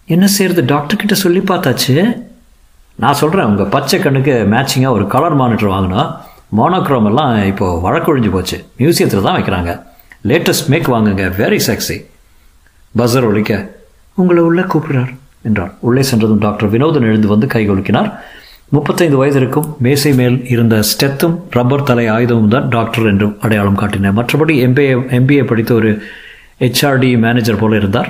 என்ன 0.05 0.27
செய்யறது 0.27 0.75
டாக்டர்கிட்ட 0.75 1.13
சொல்லி 1.13 1.39
பார்த்தாச்சு. 1.39 2.21
நான் 2.95 3.13
சொல்கிறேன் 3.13 3.45
உங்கள் 3.45 3.65
பச்சை 3.65 3.99
கண்ணுக்கு 3.99 4.47
மேட்சிங்காக 4.51 4.89
ஒரு 4.89 5.07
கலர் 5.07 5.33
மானிட்டர் 5.33 5.69
வாங்கினோம். 5.69 6.17
மோனோக்ரோம் 6.57 7.05
எல்லாம் 7.05 7.45
இப்போது 7.45 7.91
வழக்கொழிஞ்சு 7.91 8.31
போச்சு. 8.31 8.65
மியூசியத்தில் 8.79 9.21
தான் 9.21 9.41
வைக்கிறாங்க. 9.41 9.83
லேட்டஸ்ட் 10.23 10.67
மேக் 10.67 10.89
வாங்குங்க. 10.89 11.29
வெரி 11.41 11.59
செக்ஸி 11.67 12.05
பஸ்ஸர் 12.97 13.25
ஒழிக்க 13.25 13.79
உங்களை 14.13 14.43
உள்ளே 14.43 14.61
கூப்பிடுறார். 14.61 15.15
என்றார். 15.47 15.73
உள்ளே 15.87 16.03
சென்றதும் 16.09 16.43
டாக்டர் 16.45 16.71
வினோதன் 16.73 17.07
எழுந்து 17.09 17.27
வந்து 17.33 17.47
கைகொலுக்கினார் 17.53 18.09
முப்பத்தைந்து 18.75 19.17
வயது 19.17 19.39
இருக்கும் 19.39 19.69
மேசை 19.85 20.11
மேல் 20.19 20.37
இருந்த 20.53 20.75
ஸ்டெத்தும் 20.89 21.35
ரப்பர் 21.55 21.87
தலை 21.87 22.05
ஆயுதமும் 22.15 22.51
தான் 22.55 22.67
டாக்டர் 22.75 23.07
என்றும் 23.11 23.33
அடையாளம் 23.45 23.79
காட்டின. 23.81 24.11
மற்றபடி 24.19 24.53
எம்பிஏ 24.67 24.93
எம்பிஏ 25.17 25.43
படித்த 25.49 25.73
ஒரு 25.73 25.89
ஹெச்ஆர்டி 26.63 27.09
மேனேஜர் 27.23 27.61
போல 27.61 27.75
இருந்தார். 27.75 28.09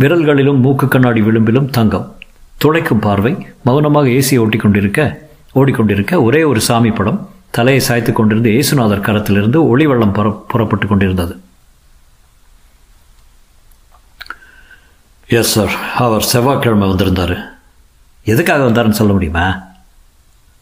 விரல்களிலும் 0.00 0.60
மூக்கு 0.66 0.88
கண்ணாடி 0.88 1.20
விளிம்பிலும் 1.20 1.70
தங்கம். 1.78 2.06
துளைக்கும் 2.64 3.02
பார்வை 3.06 3.32
மௌனமாக 3.66 4.08
ஏசியை 4.18 4.38
ஓட்டி 4.44 4.58
கொண்டிருக்க 4.58 5.00
ஓடிக்கொண்டிருக்க 5.58 6.22
ஒரே 6.28 6.42
ஒரு 6.42 6.60
சாமி 6.68 6.90
படம் 6.90 7.20
தலையை 7.56 7.82
சாய்த்து 7.88 8.12
கொண்டிருந்த 8.12 8.48
இயேசுநாதர் 8.54 9.06
கரத்திலிருந்து 9.06 9.60
ஒளிவள்ளம் 9.72 10.14
புற 10.16 10.28
புறப்பட்டு 10.52 10.86
கொண்டிருந்தது. 10.86 11.34
எஸ் 15.30 15.52
சார் 15.52 15.72
அவர் 15.94 16.22
செவ்வாய்க்கிழமை 16.22 16.88
வந்திருந்தார். 16.88 17.52
எதுக்காக 18.24 18.64
வந்தாருன்னு 18.64 18.98
சொல்ல 19.00 19.12
முடியுமா? 19.12 19.62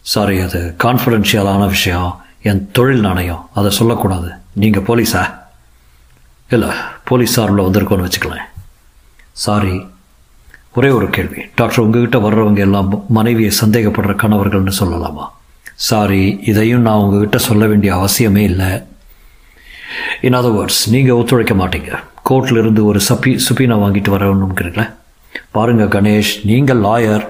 சாரி 0.00 0.40
அது 0.40 0.74
கான்ஃபிடென்ஷியலான 0.84 1.66
விஷயம். 1.66 2.20
என் 2.42 2.70
தொழில் 2.72 3.00
நாணயம். 3.00 3.48
அதை 3.54 3.70
சொல்லக்கூடாது. 3.70 4.30
நீங்கள் 4.52 4.82
போலீஸா? 4.82 5.34
இல்லை 6.48 6.68
போலீஸ் 7.04 7.32
சார்பில் 7.32 7.64
வந்திருக்கோன்னு 7.64 8.10
வச்சுக்கலாம் 8.10 8.44
சாரி 9.32 9.86
ஒரே 10.74 10.88
ஒரு 10.88 11.10
கேள்வி. 11.10 11.42
டாக்டர் 11.54 11.84
உங்ககிட்ட 11.84 12.18
வர்றவங்க 12.18 12.58
எல்லாம் 12.58 13.04
மனைவியை 13.08 13.52
சந்தேகப்படுற 13.60 14.14
கணவர்கள்னு 14.16 14.72
சொல்லலாமா? 14.78 15.26
சாரி 15.74 16.40
இதையும் 16.42 16.80
நான் 16.80 16.96
உங்ககிட்ட 16.96 17.38
சொல்ல 17.38 17.66
வேண்டிய 17.66 17.94
அவசியமே 17.94 18.36
இல்லை. 18.36 18.82
இன் 20.22 20.34
அதர் 20.34 20.56
வேர்ட்ஸ் 20.58 20.90
நீங்கள் 20.90 21.14
ஒத்துழைக்க 21.14 21.54
மாட்டீங்க. 21.54 21.98
கோர்ட்டில் 22.28 22.60
இருந்து 22.62 22.84
ஒரு 22.90 23.00
சப்பி 23.08 23.32
சுப்பீனா 23.46 23.76
வாங்கிட்டு 23.82 24.10
வரணுங்கிறீங்களே 24.14 24.86
பாருங்க 25.56 25.84
கணேஷ் 25.94 26.32
நீங்கள் 26.48 26.80
லாயர். 26.80 27.26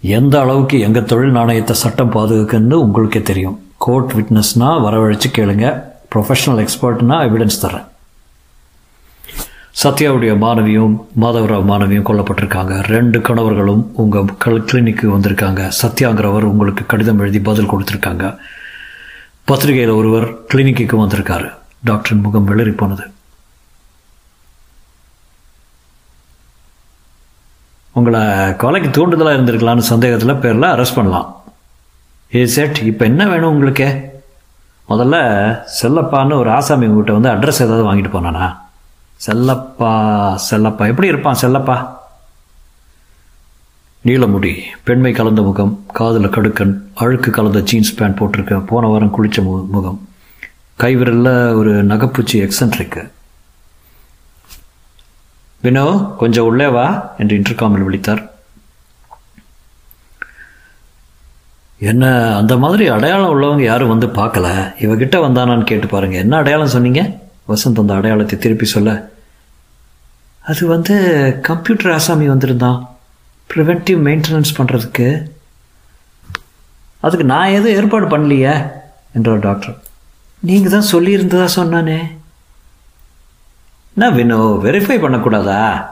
எந்த 0.00 0.40
அளவுக்கு 0.40 0.80
எங்கள் 0.86 1.04
தொழில் 1.04 1.36
நாணயத்தை 1.38 1.76
சட்டம் 1.76 2.12
பாதுகாக்குன்னு 2.12 2.72
உங்களுக்கே 2.72 3.22
தெரியும். 3.22 3.56
கோர்ட் 3.84 4.12
விட்னஸ்னால் 4.12 4.82
வரவழைச்சு 4.86 5.28
கேளுங்க. 5.38 5.66
ப்ரொஃபஷனல் 6.14 6.60
எக்ஸ்பர்ட்னா 6.64 7.16
எவிடன்ஸ் 7.28 7.62
தரேன் 7.62 7.86
சத்யாவுடைய 9.82 10.32
மாணவியும் 10.44 10.94
மாதவராவ் 11.22 11.68
மாணவியும் 11.70 12.06
கொல்லப்பட்டிருக்காங்க. 12.08 12.74
ரெண்டு 12.94 13.20
கணவர்களும் 13.20 13.84
உங்கள் 14.02 14.32
கிளினிக்கு 14.44 15.06
வந்திருக்காங்க. 15.16 15.70
சத்யாங்கிறவர் 15.82 16.48
உங்களுக்கு 16.52 16.84
கடிதம் 16.86 17.18
எழுதி 17.18 17.40
பதில் 17.48 17.70
கொடுத்துருக்காங்க. 17.72 18.24
பத்திரிகையில் 19.44 19.98
ஒருவர் 20.00 20.26
கிளினிக்கு 20.54 20.96
வந்திருக்காரு. 21.04 21.48
டாக்டரின் 21.90 22.24
முகம் 22.26 22.48
வெளிரி 22.50 22.74
போனது 22.82 23.04
உங்களை 28.00 28.22
கொலைக்கு 28.62 28.90
தூண்டுதலாக 28.96 29.38
இருந்திருக்கலான்னு 29.38 29.90
சந்தேகத்தில் 29.92 30.40
பேரில் 30.44 30.70
அரெஸ்ட் 30.74 30.98
பண்ணலாம். 30.98 31.28
ஏ 32.34 32.46
செட் 32.54 32.78
இப்போ 32.90 33.04
என்ன 33.04 33.28
வேணும் 33.28 33.52
உங்களுக்கு? 33.52 33.88
முதல்ல 34.88 35.16
செல்லப்பான்னு 35.82 36.38
ஒரு 36.42 36.50
ஆசாமி 36.50 36.86
உங்கள்கிட்ட 36.86 37.16
வந்து 37.18 37.32
அட்ரஸ் 37.34 37.62
ஏதாவது 37.64 37.84
வாங்கிட்டு 37.88 38.12
போனானா? 38.14 38.46
செல்லப்பா 39.26 39.92
செல்லப்பா. 40.50 40.84
எப்படி 40.92 41.08
இருப்பான் 41.08 41.42
செல்லப்பா? 41.42 41.76
நீலமுடி 44.04 44.52
பெண்மை 44.82 45.12
கலந்த 45.12 45.42
முகம் 45.42 45.72
காதில் 45.92 46.34
கடுக்கன் 46.36 46.74
அழுக்கு 46.94 47.30
கலந்த 47.30 47.60
ஜீன்ஸ் 47.60 47.94
பேண்ட் 47.94 48.18
போட்டிருக்க 48.18 48.66
போன 48.66 48.86
வாரம் 48.86 49.14
குளித்த 49.16 49.42
மு 49.42 49.54
முகம். 49.70 49.98
கைவிரலில் 50.78 51.54
ஒரு 51.54 51.72
நகைப்பூச்சி 51.86 52.36
எக்ஸன்ட்ரிக்கு 52.46 53.02
வினோ 55.62 56.16
கொஞ்சம் 56.16 56.44
உள்ளே 56.44 56.68
வா 56.68 57.14
என்று 57.18 57.36
இன்டர்காமில் 57.36 57.86
விழித்தார். 57.86 58.22
என்ன 61.78 62.34
அந்த 62.36 62.56
மாதிரி 62.56 62.88
அடையாளம் 62.88 63.32
உள்ளவங்க 63.34 63.62
யாரும் 63.62 63.88
வந்து 63.88 64.06
பார்க்கல? 64.06 64.48
இவகிட்ட 64.78 65.16
வந்தானான்னு 65.26 65.64
கேட்டு 65.64 65.86
பாருங்க. 65.86 66.16
என்ன 66.18 66.36
அடையாளம் 66.36 66.74
சொன்னீங்க? 66.76 67.02
வசந்த் 67.48 67.82
அந்த 67.82 67.94
அடையாளத்தை 67.94 68.38
திருப்பி 68.38 68.64
சொல்ல 68.64 69.10
அது 70.40 70.66
வந்து 70.66 70.94
கம்ப்யூட்டர் 71.42 71.92
ஆசாமி 71.92 72.28
வந்திருந்தான். 72.28 72.78
ப்ரிவென்டிவ் 73.54 74.00
மெயின்டெனன்ஸ் 74.06 74.56
பண்ணுறதுக்கு 74.58 75.08
அதுக்கு 77.00 77.24
நான் 77.24 77.54
எதுவும் 77.58 77.74
ஏற்பாடு 77.74 78.06
பண்ணலையே 78.06 78.54
என்றார் 79.12 79.38
டாக்டர். 79.38 79.76
நீங்கள் 80.40 80.72
தான் 80.72 80.90
சொல்லியிருந்ததா 80.92 81.48
சொன்னானே? 81.56 81.98
என்ன 84.00 84.16
வினோ 84.16 84.36
வெரிஃபை 84.64 84.94
பண்ணக்கூடாதா? 85.00 85.86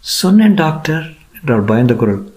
சொன்னேன் 0.00 0.54
டாக்டர் 0.54 1.04
என்றால் 1.34 1.62
பயந்த 1.62 1.94
குரல். 1.94 2.34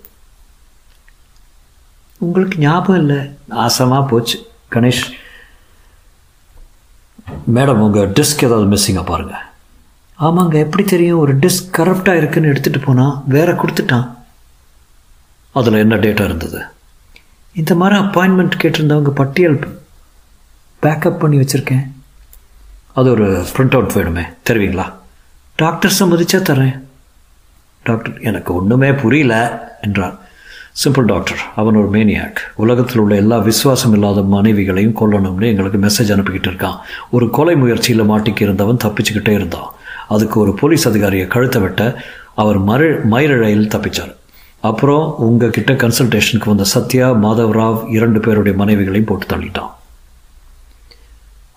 உங்களுக்கு 2.18 2.58
ஞாபகம் 2.58 3.00
இல்லை? 3.00 3.18
நாசமாக 3.50 4.08
போச்சு 4.08 4.38
கணேஷ். 4.72 5.02
மேடம் 7.56 7.82
உங்கள் 7.86 8.10
டிஸ்க் 8.10 8.46
ஏதாவது 8.48 8.70
மிஸ்ஸிங்காக 8.74 9.06
பாருங்கள் 9.06 9.44
ஆமாங்க 10.20 10.54
எப்படி 10.54 10.84
தெரியும்? 10.84 11.20
ஒரு 11.20 11.36
டிஸ்க் 11.36 11.76
கரப்டாக 11.78 12.22
இருக்குன்னு 12.22 12.54
எடுத்துகிட்டு 12.54 12.82
போனால் 12.86 13.22
வேற 13.26 13.54
கொடுத்துட்டான். 13.54 14.08
அதில் 15.52 15.82
என்ன 15.84 15.96
டேட்டா 15.96 16.24
இருந்தது? 16.30 16.64
இந்த 17.54 17.76
மாதிரி 17.76 18.00
அப்பாயின்மெண்ட் 18.00 18.60
கேட்டிருந்தவங்க 18.64 19.10
பட்டியல் 19.10 19.60
பேக்கப் 20.82 21.20
பண்ணி 21.20 21.38
வச்சுருக்கேன். 21.38 21.86
அது 22.98 23.10
ஒரு 23.12 23.46
பிரிண்ட் 23.58 23.74
அவுட் 23.74 23.92
வேணுமே. 23.96 24.24
தருவீங்களா? 24.50 24.86
டாக்டர் 25.56 25.94
சம்மதிச்சா 26.00 26.40
தரேன். 26.40 26.80
டாக்டர் 27.84 28.22
எனக்கு 28.22 28.56
ஒன்றுமே 28.56 28.92
புரியல 28.92 29.36
என்றார். 29.82 30.16
சிம்பிள் 30.84 31.06
டாக்டர் 31.06 31.42
அவன் 31.56 31.76
ஒரு 31.76 31.90
மேனியாக் 31.90 32.40
உலகத்தில் 32.56 32.98
உள்ள 32.98 33.16
எல்லா 33.16 33.38
விசுவாசம் 33.38 33.94
இல்லாத 33.94 34.22
மனைவிகளையும் 34.22 34.96
கொல்லணும்னு 34.96 35.46
எங்களுக்கு 35.46 35.80
மெசேஜ் 35.80 36.12
அனுப்பிக்கிட்டு 36.16 36.52
இருக்கான். 36.52 36.78
ஒரு 37.10 37.30
கொலை 37.30 37.56
முயற்சியில் 37.56 38.10
மாட்டிக்கி 38.10 38.42
இருந்தவன் 38.42 38.84
தப்பிச்சுக்கிட்டே 38.84 39.30
இருந்தான். 39.30 39.70
அதுக்கு 40.08 40.40
ஒரு 40.40 40.54
போலீஸ் 40.54 40.88
அதிகாரியை 40.88 41.28
கழுத்தை 41.28 41.62
வெட்ட 41.62 42.04
அவர் 42.36 42.60
மறு 42.60 43.02
மயிரிழையில் 43.12 43.72
தப்பிச்சார். 43.76 44.14
அப்புறம் 44.60 45.16
உங்ககிட்ட 45.18 45.74
கன்சல்டேஷனுக்கு 45.74 46.46
வந்த 46.46 46.64
சத்யா 46.64 47.12
மாதவராவ் 47.12 47.92
இரண்டு 47.92 48.20
பேருடைய 48.20 48.58
மனைவிகளையும் 48.58 49.10
போட்டு 49.10 49.36
தள்ளிட்டான். 49.36 49.74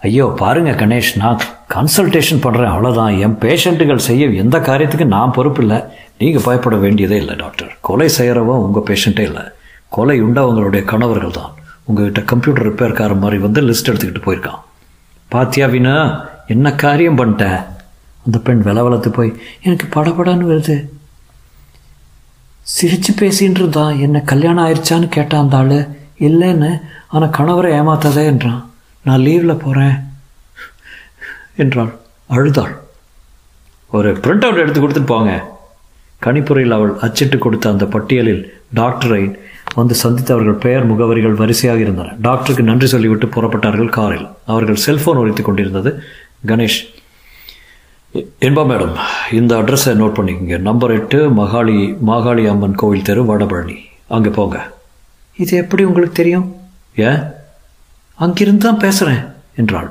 ஐயோ 0.07 0.27
பாருங்க 0.41 0.71
கணேஷ் 0.83 1.11
நான் 1.23 1.41
கன்சல்டேஷன் 1.73 2.43
பண்ணுறேன் 2.45 2.71
அவ்வளோதான் 2.75 3.17
என் 3.25 3.39
பேஷண்ட்டுகள் 3.43 4.07
செய்ய 4.07 4.29
எந்த 4.43 4.57
காரியத்துக்கு 4.69 5.07
நான் 5.17 5.35
பொறுப்பு 5.37 5.61
இல்லை 5.65 5.79
நீங்கள் 6.21 6.45
பயப்பட 6.47 6.77
வேண்டியதே 6.85 7.17
இல்லை 7.23 7.35
டாக்டர் 7.43 7.73
கொலை 7.89 8.09
செய்கிறவன் 8.19 8.63
உங்கள் 8.67 8.87
பேஷண்ட்டே 8.89 9.25
இல்லை. 9.31 9.45
கொலை 9.97 10.17
உண்டவங்களுடைய 10.27 10.83
கணவர்கள் 10.93 11.37
தான். 11.39 11.53
உங்ககிட்ட 11.89 12.21
கம்ப்யூட்டர் 12.33 12.67
ரிப்பேர்கார 12.69 13.13
மாதிரி 13.23 13.39
வந்து 13.45 13.61
லிஸ்ட் 13.69 13.91
எடுத்துக்கிட்டு 13.91 14.25
போயிருக்கான். 14.27 14.63
பாத்தியா 15.31 15.67
வினா 15.75 15.95
என்ன 16.55 16.73
காரியம் 16.85 17.19
பண்ணிட்ட? 17.21 17.45
அந்த 18.27 18.39
பெண் 18.47 18.65
விலவலத்து 18.69 19.11
போய் 19.19 19.31
எனக்கு 19.67 19.87
படபடன்னு 19.97 20.51
வருது. 20.53 20.77
சிரிச்சு 22.77 23.13
பேசின்னு 23.21 23.61
இருந்தான் 23.63 23.95
என்ன 24.07 24.17
கல்யாணம் 24.33 24.65
ஆயிடுச்சான்னு 24.67 25.09
கேட்டான் 25.19 25.45
அந்த 25.45 25.57
ஆள். 25.61 25.79
இல்லைன்னு 26.29 26.73
ஆனால் 27.15 27.35
கணவரை 27.39 27.71
ஏமாத்தாதே 27.79 28.25
என்றான். 28.33 28.61
நான் 29.03 29.21
லீவில் 29.21 29.63
போகிறேன் 29.65 29.97
என்றாள். 31.57 31.93
அழுதாள். 32.27 32.75
ஒரு 33.91 34.13
பிரிண்ட் 34.13 34.45
அவுட் 34.47 34.63
எடுத்து 34.63 34.81
கொடுத்துட்டு 34.81 35.07
போங்க. 35.07 35.31
கணிப்பொறியில் 36.23 36.77
அவள் 36.77 36.93
அச்சிட்டு 37.01 37.39
கொடுத்த 37.39 37.71
அந்த 37.71 37.85
பட்டியலில் 37.85 38.43
டாக்டரை 38.75 39.37
வந்து 39.75 39.95
சந்தித்தவர்கள் 40.03 40.63
பெயர் 40.65 40.87
முகவரிகள் 40.91 41.35
வரிசையாக 41.35 41.81
இருந்தன. 41.81 42.15
டாக்டருக்கு 42.21 42.63
நன்றி 42.63 42.87
சொல்லிவிட்டு 42.87 43.27
புறப்பட்டார்கள் 43.27 43.89
காரில். 43.89 44.27
அவர்கள் 44.47 44.83
செல்போன் 44.87 45.17
உரைத்து 45.17 45.43
கொண்டிருந்தது. 45.43 46.03
கணேஷ் 46.47 46.81
என்பா 48.41 48.63
மேடம் 48.71 48.95
இந்த 49.33 49.57
அட்ரஸை 49.57 49.93
நோட் 50.03 50.17
பண்ணிக்கோங்க. 50.19 50.59
நம்பர் 50.59 50.91
எட்டு 50.91 51.31
மகாளி 51.31 51.97
மாகாளி 52.07 52.49
அம்மன் 52.49 52.75
கோவில் 52.75 53.03
தெரு 53.03 53.25
வடபழனி. 53.25 53.77
அங்கே 54.09 54.31
போங்க. 54.31 54.71
இது 55.37 55.57
எப்படி 55.57 55.85
உங்களுக்கு 55.85 56.15
தெரியும்? 56.15 56.57
ஏன்? 56.97 57.21
அங்கிருந்து 58.21 58.65
தான் 58.67 58.83
பேசுகிறேன் 58.85 59.23
என்றாள். 59.57 59.89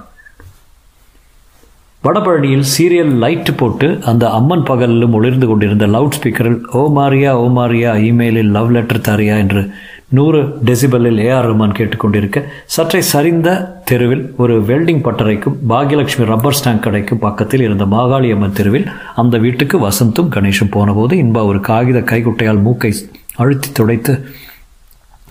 வடபழனியில் 2.04 2.68
சீரியல் 2.74 3.14
லைட்டு 3.24 3.52
போட்டு 3.52 3.88
அந்த 4.06 4.30
அம்மன் 4.30 4.64
பகலிலும் 4.64 5.16
ஒளிர்ந்து 5.18 5.48
கொண்டிருந்த 5.48 5.88
லவுட் 5.88 6.18
ஸ்பீக்கரில் 6.18 6.60
ஓ 6.72 6.82
மாரியா 6.98 7.32
ஓ 7.36 7.48
மாரியா 7.58 7.92
இமெயிலில் 8.10 8.52
லவ் 8.52 8.72
லெட்டர் 8.72 9.06
தாரியா? 9.08 9.38
என்று 9.38 9.62
நூறு 10.10 10.40
டெசிபலில் 10.68 11.20
ஏஆர் 11.26 11.48
ரஹ்மான் 11.48 11.76
கேட்டுக்கொண்டிருக்க 11.80 12.40
சற்றே 12.66 13.02
சரிந்த 13.12 13.50
தெருவில் 13.84 14.24
ஒரு 14.38 14.56
வெல்டிங் 14.62 15.04
பட்டறைக்கும் 15.08 15.58
பாக்யலட்சுமி 15.72 16.26
ரப்பர் 16.26 16.58
ஸ்டாங்க் 16.60 16.84
கடைக்கும் 16.86 17.20
பக்கத்தில் 17.20 17.62
இருந்த 17.62 17.86
மாகாளி 17.86 18.32
அம்மன் 18.32 18.58
தெருவில் 18.60 18.88
அந்த 19.16 19.38
வீட்டுக்கு 19.38 19.80
வசந்தும் 19.80 20.32
கணேஷும் 20.36 20.74
போனபோது 20.78 21.16
இன்பா 21.16 21.44
ஒரு 21.46 21.60
காகித 21.60 22.02
கைக்குட்டையால் 22.12 22.66
மூக்கை 22.68 22.92
அழுத்தி 23.36 23.72
துடைத்து 23.72 24.14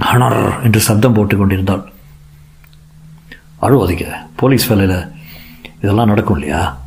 ஹணர் 0.05 0.41
என்று 0.63 0.81
சப்தம் 0.81 1.13
போட்டு 1.13 1.37
கொண்டிருந்தாள். 1.37 1.83
அழுவாதீங்க. 3.63 4.27
போலீஸ் 4.37 4.67
வேலையில் 4.67 5.13
இதெல்லாம் 5.79 6.07
நடக்கும் 6.07 6.39
இல்லையா? 6.39 6.81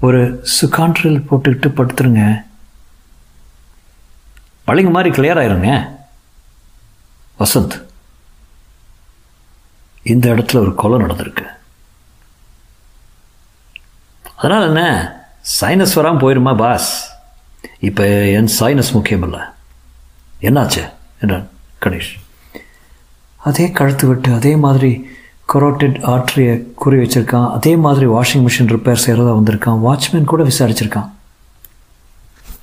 ஒரு 0.00 0.46
சுகான்ட்ரில் 0.60 1.24
போட்டுக்கிட்டு 1.30 1.68
படுத்துருங்க. 1.68 2.44
பழைங்க 4.66 4.90
மாதிரி 4.90 5.14
கிளியர் 5.14 5.34
ஆயிருங்க. 5.34 5.96
வசந்த் 7.38 7.86
இந்த 10.02 10.30
இடத்துல 10.30 10.56
ஒரு 10.56 10.74
கொலை 10.74 11.06
நடந்திருக்கு. 11.06 11.46
அதனால் 14.36 14.66
என்ன? 14.66 14.82
சைனஸ் 15.60 15.94
வராமல் 15.94 16.20
போயிருமா 16.20 16.56
பாஸ் 16.56 17.10
இப்போ 17.80 18.06
என் 18.06 18.50
சைனஸ் 18.58 18.92
முக்கியம் 18.92 19.22
இல்லை 19.22 19.40
என்னாச்சு? 20.40 20.92
என்றான் 21.20 21.48
கணேஷ். 21.80 22.27
அதே 23.38 23.70
கழுத்து 23.70 24.08
விட்டு 24.08 24.34
அதே 24.34 24.56
மாதிரி 24.56 25.10
கொரோட்டட் 25.52 26.02
ஆற்றியை 26.02 26.72
குறி 26.74 26.96
வச்சுருக்கான். 26.96 27.52
அதே 27.52 27.76
மாதிரி 27.76 28.06
வாஷிங் 28.06 28.46
மிஷின் 28.46 28.72
ரிப்பேர் 28.74 29.02
செய்கிறதா 29.06 29.36
வந்திருக்கான். 29.36 29.80
வாட்ச்மேன் 29.84 30.24
கூட 30.24 30.42
விசாரிச்சிருக்கான். 30.42 31.10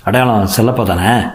அடையாளம் 0.04 0.50
செல்லப்பா 0.58 0.86
தானே? 0.86 1.28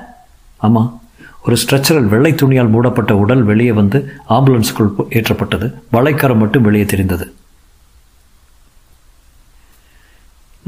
ஆமாம் 0.56 1.00
ஒரு 1.46 1.56
ஸ்ட்ரெச்சரல் 1.56 2.04
வெள்ளை 2.04 2.34
துணியால் 2.34 2.68
மூடப்பட்ட 2.68 3.16
உடல் 3.16 3.42
வெளியே 3.42 3.72
வந்து 3.72 4.12
ஆம்புலன்ஸுக்குள் 4.28 4.92
ஏற்றப்பட்டது. 5.08 5.74
வளைக்கரம் 5.92 6.36
மட்டும் 6.36 6.62
வெளியே 6.62 6.84
தெரிந்தது. 6.84 7.34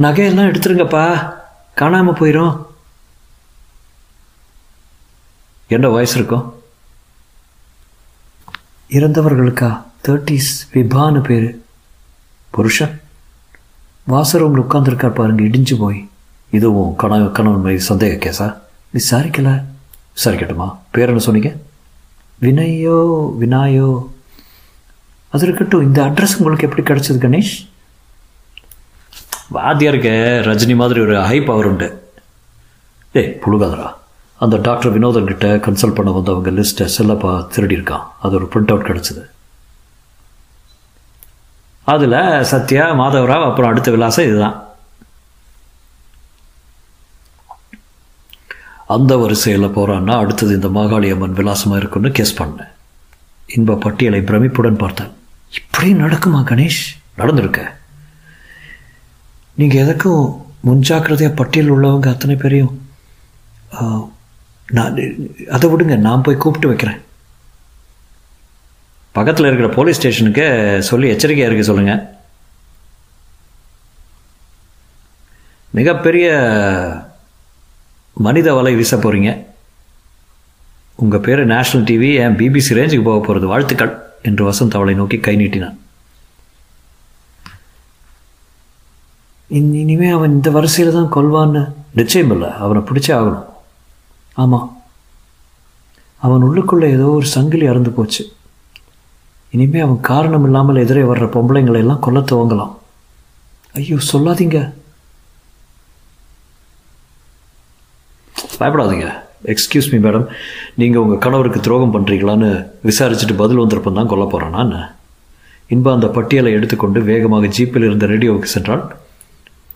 நகையெல்லாம் 0.03 0.51
எடுத்துருங்கப்பா. 0.53 1.35
காணாமல் 1.75 2.15
போயிடும் 2.15 2.67
என்ன 5.69 5.89
வயசு 5.89 6.17
இருக்கும்? 6.17 6.62
இறந்தவர்களுக்கா? 8.93 9.83
தேர்ட்டிஸ் 10.09 10.51
விபான்னு 10.75 11.21
பேர். 11.21 11.63
புருஷன். 12.51 13.01
வாசரூமில் 14.09 14.65
உட்காந்துருக்கார் 14.69 15.15
பாருங்க 15.15 15.43
இடிஞ்சு 15.43 15.79
போய். 15.79 16.09
இதுவும் 16.51 16.97
கணவ 16.97 17.27
கணவன் 17.27 17.61
மாதிரி 17.61 17.85
சந்தேக 17.89 18.19
கேஸா? 18.19 18.59
விசாரிக்கல 18.95 19.65
விசாரிக்கட்டுமா 20.17 20.77
பேர் 20.91 21.07
என்ன 21.07 21.19
சொன்னீங்க? 21.19 21.57
வினயோ 22.41 22.99
வினாயோ. 23.41 24.09
அது 25.29 25.45
இருக்கட்டும் 25.45 25.83
இந்த 25.83 26.03
அட்ரஸ் 26.03 26.37
உங்களுக்கு 26.39 26.69
எப்படி 26.69 26.83
கிடைச்சது 26.83 27.25
கணேஷ்? 27.25 27.69
வாத்தியாருக்கு 29.55 30.13
ரஜினி 30.45 30.75
மாதிரி 30.75 31.01
ஒரு 31.01 31.23
ஹை 31.23 31.41
பவர் 31.41 31.67
உண்டு. 31.67 32.13
ஏய் 33.13 33.39
புழுகாதரா 33.47 33.93
அந்த 34.45 34.57
டாக்டர் 34.67 34.95
வினோதன் 34.95 35.31
கிட்ட 35.31 35.49
கன்சல்ட் 35.67 35.97
பண்ண 35.97 36.11
வந்தவங்க 36.11 36.51
லிஸ்ட்டை 36.51 36.87
செல்லப்பா 36.97 37.31
திருடியிருக்கான். 37.55 38.07
அது 38.25 38.35
ஒரு 38.39 38.47
பிரிண்ட் 38.53 38.73
அவுட் 38.73 38.89
கிடச்சிது. 38.89 39.23
அதில் 41.93 42.45
சத்யா 42.51 42.85
மாதவராவ் 43.01 43.49
அப்புறம் 43.49 43.71
அடுத்த 43.71 43.91
விலாசம் 43.91 44.27
இதுதான். 44.29 44.57
அந்த 48.87 49.17
வரிசையில் 49.17 49.75
போகிறான்னா 49.77 50.15
அடுத்தது 50.23 50.55
இந்த 50.55 50.69
மாகாளி 50.69 51.11
அம்மன் 51.13 51.39
விலாசமாக 51.41 51.81
இருக்குன்னு 51.81 52.11
கேஸ் 52.11 52.39
பண்ணேன். 52.43 52.73
இன்ப 53.57 53.79
பட்டியலை 53.85 54.21
பிரமிப்புடன் 54.21 54.83
பார்த்தேன் 54.83 55.13
இப்படி 55.61 55.93
நடக்குமா 56.03 56.41
கணேஷ்? 56.51 56.83
நடந்திருக்க. 57.21 57.61
நீங்கள் 59.61 59.83
எதுக்கும் 59.85 60.27
முன்ஜாக்கிரதையாக 60.67 61.39
பட்டியல் 61.41 61.73
உள்ளவங்க 61.75 62.09
அத்தனை 62.15 62.37
பேரையும் 62.37 62.75
நான் 64.77 64.99
அதை 65.57 65.67
விடுங்க 65.71 65.97
நான் 66.07 66.25
போய் 66.27 66.43
கூப்பிட்டு 66.43 66.71
வைக்கிறேன். 66.71 67.01
பக்கத்தில் 69.17 69.49
இருக்கிற 69.49 69.69
போலீஸ் 69.77 69.99
ஸ்டேஷனுக்கு 69.99 70.47
சொல்லி 70.89 71.07
எச்சரிக்கையாக 71.15 71.51
இருக்க 71.51 71.65
சொல்லுங்கள் 71.69 72.03
மிகப்பெரிய 75.79 76.29
மனித 78.27 78.49
வலை 78.57 78.73
வீச 78.79 78.97
போகிறீங்க 78.97 79.31
உங்கள் 81.03 81.23
பேர் 81.27 81.41
நேஷ்னல் 81.53 81.87
டிவி 81.91 82.11
என் 82.25 82.39
பிபிசி 82.41 82.77
ரேஞ்சுக்கு 82.79 83.07
போக 83.07 83.21
போகிறது 83.21 83.47
வாழ்த்துக்கள் 83.53 83.93
என்று 84.29 84.43
வசந்த் 84.49 84.77
அவளை 84.79 84.95
நோக்கி 84.99 85.19
கை 85.27 85.35
நீட்டினான். 85.43 85.79
இனிமே 89.83 90.11
அவன் 90.17 90.37
இந்த 90.39 90.51
வரிசையில் 90.57 90.97
தான் 90.99 91.15
கொல்வான்னு 91.15 91.63
நிச்சயம் 92.01 92.31
இல்லை 92.35 92.51
அவனை 92.65 92.83
பிடிச்சே 92.89 93.13
ஆகணும். 93.21 93.49
ஆமாம் 94.37 94.69
அவன் 96.23 96.45
உள்ளுக்குள்ளே 96.49 96.89
ஏதோ 96.97 97.07
ஒரு 97.19 97.27
சங்கிலி 97.27 97.67
அறந்து 97.67 97.91
போச்சு. 97.91 98.23
இனிமேல் 99.53 99.85
அவன் 99.85 100.01
காரணம் 100.01 100.45
இல்லாமல் 100.45 100.83
எதிரே 100.85 101.03
வர்ற 101.03 101.27
பொம்பளைங்களை 101.35 101.81
எல்லாம் 101.85 102.05
கொல்ல 102.05 102.21
துவங்கலாம். 102.21 102.73
ஐயோ 103.75 103.99
சொல்லாதீங்க. 104.13 104.59
பயப்படாதீங்க. 108.61 109.09
எக்ஸ்கியூஸ் 109.53 109.91
மீ 109.93 109.99
மேடம் 109.99 110.27
நீங்கள் 110.81 111.03
உங்கள் 111.03 111.23
கணவருக்கு 111.25 111.61
துரோகம் 111.61 111.95
பண்ணுறீங்களான்னு 111.95 112.51
விசாரிச்சுட்டு 112.89 113.37
பதில் 113.43 113.63
வந்திருப்போம் 113.63 113.99
தான் 113.99 114.11
கொல்ல 114.13 114.25
போகிறானா 114.25 114.63
நான் 114.65 114.91
இன்பா 115.71 115.91
அந்த 115.97 116.09
பட்டியலை 116.17 116.53
எடுத்துக்கொண்டு 116.53 117.01
வேகமாக 117.03 117.47
ஜீப்பில் 117.47 117.87
இருந்த 117.89 118.07
ரேடியோவுக்கு 118.07 118.55
சென்றால் 118.57 118.85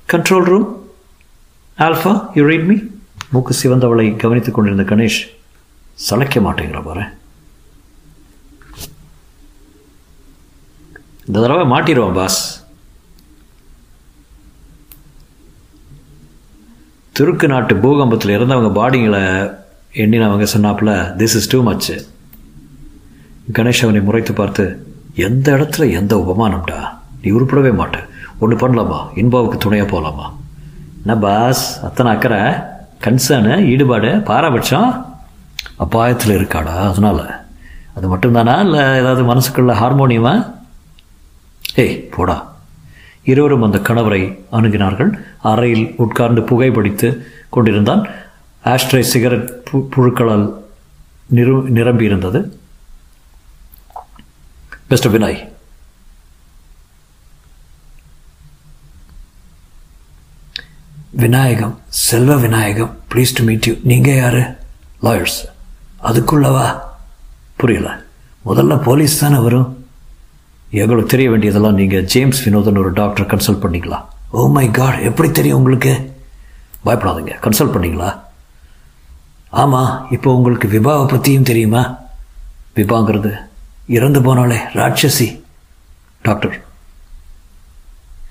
control 0.09 0.49
room 0.51 0.69
alpha 1.79 2.13
you 2.35 2.45
read 2.45 2.69
me 2.69 2.77
மூக்கு 3.31 3.55
சிவந்தவளை 3.63 4.17
கவனித்துக் 4.17 4.55
கொண்டிருந்த 4.55 4.95
கணேஷ் 4.95 5.21
சளைக்க 5.95 6.41
மாட்டேங்கிற 6.41 6.85
பாரு. 6.85 7.03
இந்த 11.27 11.41
தடவை 11.41 11.65
மாட்டிடுவான் 11.65 12.15
பாஸ். 12.15 12.65
துருக்கு 17.19 17.49
நாட்டு 17.49 17.75
பூகம்பத்தில் 17.75 18.35
இறந்தவங்க 18.37 18.71
பாடிங்களை 18.81 19.55
எண்ணினவங்க 19.93 20.47
சொன்னாப்புல 20.55 20.91
this 21.17 21.37
is 21.39 21.49
too 21.49 21.63
much 21.63 21.93
Ganesh 23.53 23.83
அவனை 23.83 24.01
முறைத்து 24.01 24.33
பார்த்து 24.33 24.95
எந்த 25.15 25.53
இடத்துல 25.53 25.91
எந்த 25.91 26.17
உபமானம்டா? 26.17 26.81
நீ 27.23 27.31
உருப்படவே 27.31 27.73
மாட்ட. 27.81 28.09
ஒன்று 28.39 28.57
பண்ணலாமா? 28.57 29.09
இன்பாவுக்கு 29.15 29.59
துணையாக 29.59 29.91
போகலாமா 29.91 30.35
என்ன 30.97 31.19
பாஸ்? 31.21 31.83
அத்தனை 31.83 32.13
அக்கறை? 32.13 32.75
கன்சர்னு 33.07 33.65
ஈடுபாடு 33.65 34.21
பாரபட்சம் 34.21 35.15
அபாயத்தில் 35.79 36.35
இருக்காடா 36.35 36.77
அதனால. 36.77 37.45
அது 37.95 38.17
மட்டும்தானா? 38.17 38.61
இல்லை 38.61 38.79
ஏதாவது 38.79 39.35
மனசுக்குள்ள 39.35 39.75
ஹார்மோனியமா? 39.75 40.53
ஏய் 41.75 42.09
போடா. 42.17 42.55
இருவரும் 43.25 43.63
அந்த 43.63 43.79
கணவரை 43.79 44.39
அணுகினார்கள். 44.53 45.23
அறையில் 45.43 45.95
உட்கார்ந்து 45.97 46.43
புகைப்பிடித்து 46.43 47.27
கொண்டிருந்தான். 47.49 48.09
ஆஸ்ட்ரை 48.65 49.01
சிகரெட் 49.01 49.69
பு 49.73 49.89
புழுக்களால் 49.97 50.53
நிரு 51.35 51.63
நிரம்பியிருந்தது. 51.75 52.51
Mister 54.89 55.13
Vinay 55.13 55.49
Vinayagam 61.27 61.79
Selva 61.89 62.37
Vinayagam 62.37 62.91
please 63.13 63.33
to 63.35 63.45
meet 63.45 63.67
you 63.67 63.75
நீங்கள் 63.83 64.17
யாரு? 64.17 64.43
லாயர்ஸ் 65.03 65.39
அதுக்குள்ளவா? 66.03 66.79
புரியல. 67.57 67.89
முதல்ல 68.47 68.83
போலீஸ் 68.83 69.21
தானே 69.21 69.39
வரும்? 69.39 69.87
எங்களுக்கு 70.71 71.11
தெரிய 71.11 71.31
வேண்டியதெல்லாம் 71.31 71.75
நீங்கள் 71.75 72.05
ஜேம்ஸ் 72.05 72.49
வினோதன் 72.49 72.79
ஒரு 72.79 72.93
டாக்டர் 72.93 73.27
கன்சல்ட் 73.27 73.65
பண்ணிக்கலாம். 73.65 74.05
ஓ 74.31 74.49
மை 74.49 74.71
காட் 74.71 74.99
எப்படி 74.99 75.31
தெரியும் 75.31 75.59
உங்களுக்கு? 75.59 76.15
பயப்படாதீங்க. 76.85 77.35
கன்சல்ட் 77.47 77.75
பண்ணிங்களா? 77.75 78.21
ஆமாம் 79.49 80.07
இப்போ 80.11 80.35
உங்களுக்கு 80.35 80.69
விபாவை 80.69 81.07
பற்றியும் 81.09 81.49
தெரியுமா? 81.51 81.99
விபாங்கிறது 82.77 83.33
இறந்து 83.87 84.21
போனாலே 84.21 84.59
ராட்சசி. 84.75 85.43
டாக்டர் 86.23 86.65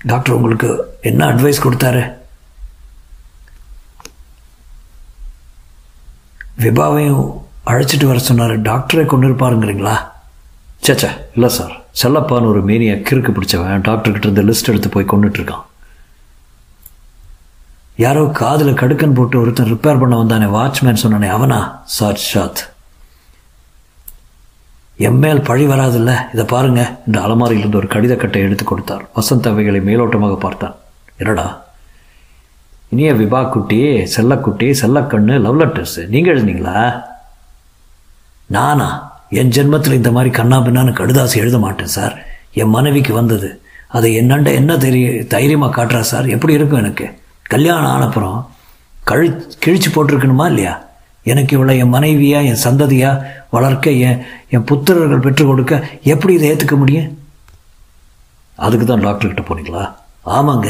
டாக்டர் 0.04 0.34
உங்களுக்கு 0.34 0.98
என்ன 1.02 1.32
அட்வைஸ் 1.32 1.64
கொடுத்தாரு? 1.64 2.24
விபாவையும் 6.58 7.24
அழைச்சிட்டு 7.66 8.06
வர 8.06 8.18
சொன்னார். 8.18 8.60
டாக்டரை 8.60 9.06
கொண்டு 9.06 9.28
இருப்பாருங்கிறீங்களா 9.28 9.96
சேச்சா 10.86 11.10
இல்லை 11.34 11.48
சார். 11.48 11.84
செல்லப்பான்னு 12.02 12.46
ஒரு 12.46 12.62
மேனியை 12.62 13.02
கிறுக்கு 13.10 13.30
பிடிச்சவன் 13.30 13.86
டாக்டர்கிட்ட 13.88 14.18
இருந்து 14.18 14.42
லிஸ்ட் 14.42 14.68
எடுத்து 14.68 14.88
போய் 14.88 15.04
கொண்டுட்ருக்கான். 15.04 15.64
யாரோ 17.96 18.24
காதில் 18.24 18.74
கடுக்கன் 18.74 19.14
போட்டு 19.14 19.40
ஒருத்தன் 19.40 19.72
ரிப்பேர் 19.72 20.00
பண்ண 20.00 20.22
வந்தானே 20.22 20.50
வாட்ச்மேன் 20.56 21.02
சொன்னானே 21.02 21.28
அவனா? 21.28 21.82
சார் 21.84 22.20
ஷாத் 22.34 22.62
எம்மேல் 24.98 25.44
பழி 25.44 25.66
வராதில்ல 25.66 26.18
இதை 26.32 26.44
பாருங்க 26.44 27.00
இந்த 27.06 27.20
அலமாரியிலிருந்து 27.20 27.74
ஒரு 27.74 27.86
கடிதக்கட்டை 27.86 28.40
எடுத்து 28.40 28.64
கொடுத்தார். 28.64 29.08
வசந்த் 29.16 29.48
அவைகளை 29.48 29.80
மேலோட்டமாக 29.80 30.36
பார்த்தான். 30.36 30.74
என்னடா? 31.16 31.65
இனிய 32.88 33.14
விபா 33.14 33.48
குட்டி 33.48 33.78
செல்லக்குட்டி 34.16 34.74
செல்லக்கண்ணு 34.80 35.40
லவ் 35.40 35.60
லெட்டர்ஸ். 35.60 36.08
நீங்கள் 36.08 36.32
எழுதுனீங்களா? 36.34 37.02
நானா? 38.46 39.18
என் 39.30 39.48
ஜென்மத்தில் 39.48 39.92
இந்த 39.92 40.10
மாதிரி 40.10 40.30
கண்ணா 40.34 40.58
பின்னான்னு 40.58 40.92
கடுதாசி 40.98 41.36
எழுத 41.36 41.58
மாட்டேன் 41.58 41.86
சார். 41.86 42.26
என் 42.52 42.68
மனைவிக்கு 42.68 43.14
வந்தது. 43.14 43.60
அதை 43.88 44.18
என்னண்ட 44.20 44.54
என்ன 44.54 44.76
தெரிய 44.76 45.24
தைரியமாக 45.24 45.74
காட்டுறா 45.76 46.00
சார்? 46.00 46.26
எப்படி 46.26 46.52
இருக்கும் 46.52 46.78
எனக்கு? 46.78 47.18
கல்யாணம் 47.42 47.94
ஆனப்புறம் 47.96 48.46
கழி 49.04 49.28
கிழிச்சு 49.66 49.90
போட்டிருக்கணுமா 49.94 50.46
இல்லையா? 50.46 50.84
எனக்கு 51.22 51.52
இவ்வளோ 51.56 51.78
என் 51.78 51.92
மனைவியா 51.92 52.44
என் 52.44 52.64
சந்ததியா 52.64 53.22
வளர்க்க 53.50 53.90
என் 53.90 54.24
என் 54.48 54.64
புத்திரர்கள் 54.64 55.20
பெற்றுக் 55.20 55.46
கொடுக்க 55.46 55.88
எப்படி 56.02 56.34
இதை 56.34 56.50
ஏற்றுக்க 56.50 56.76
முடியும்? 56.76 57.18
அதுக்கு 58.54 58.86
தான் 58.86 59.06
டாக்டர்கிட்ட 59.06 59.44
போனீங்களா? 59.48 59.92
ஆமாங்க. 60.26 60.68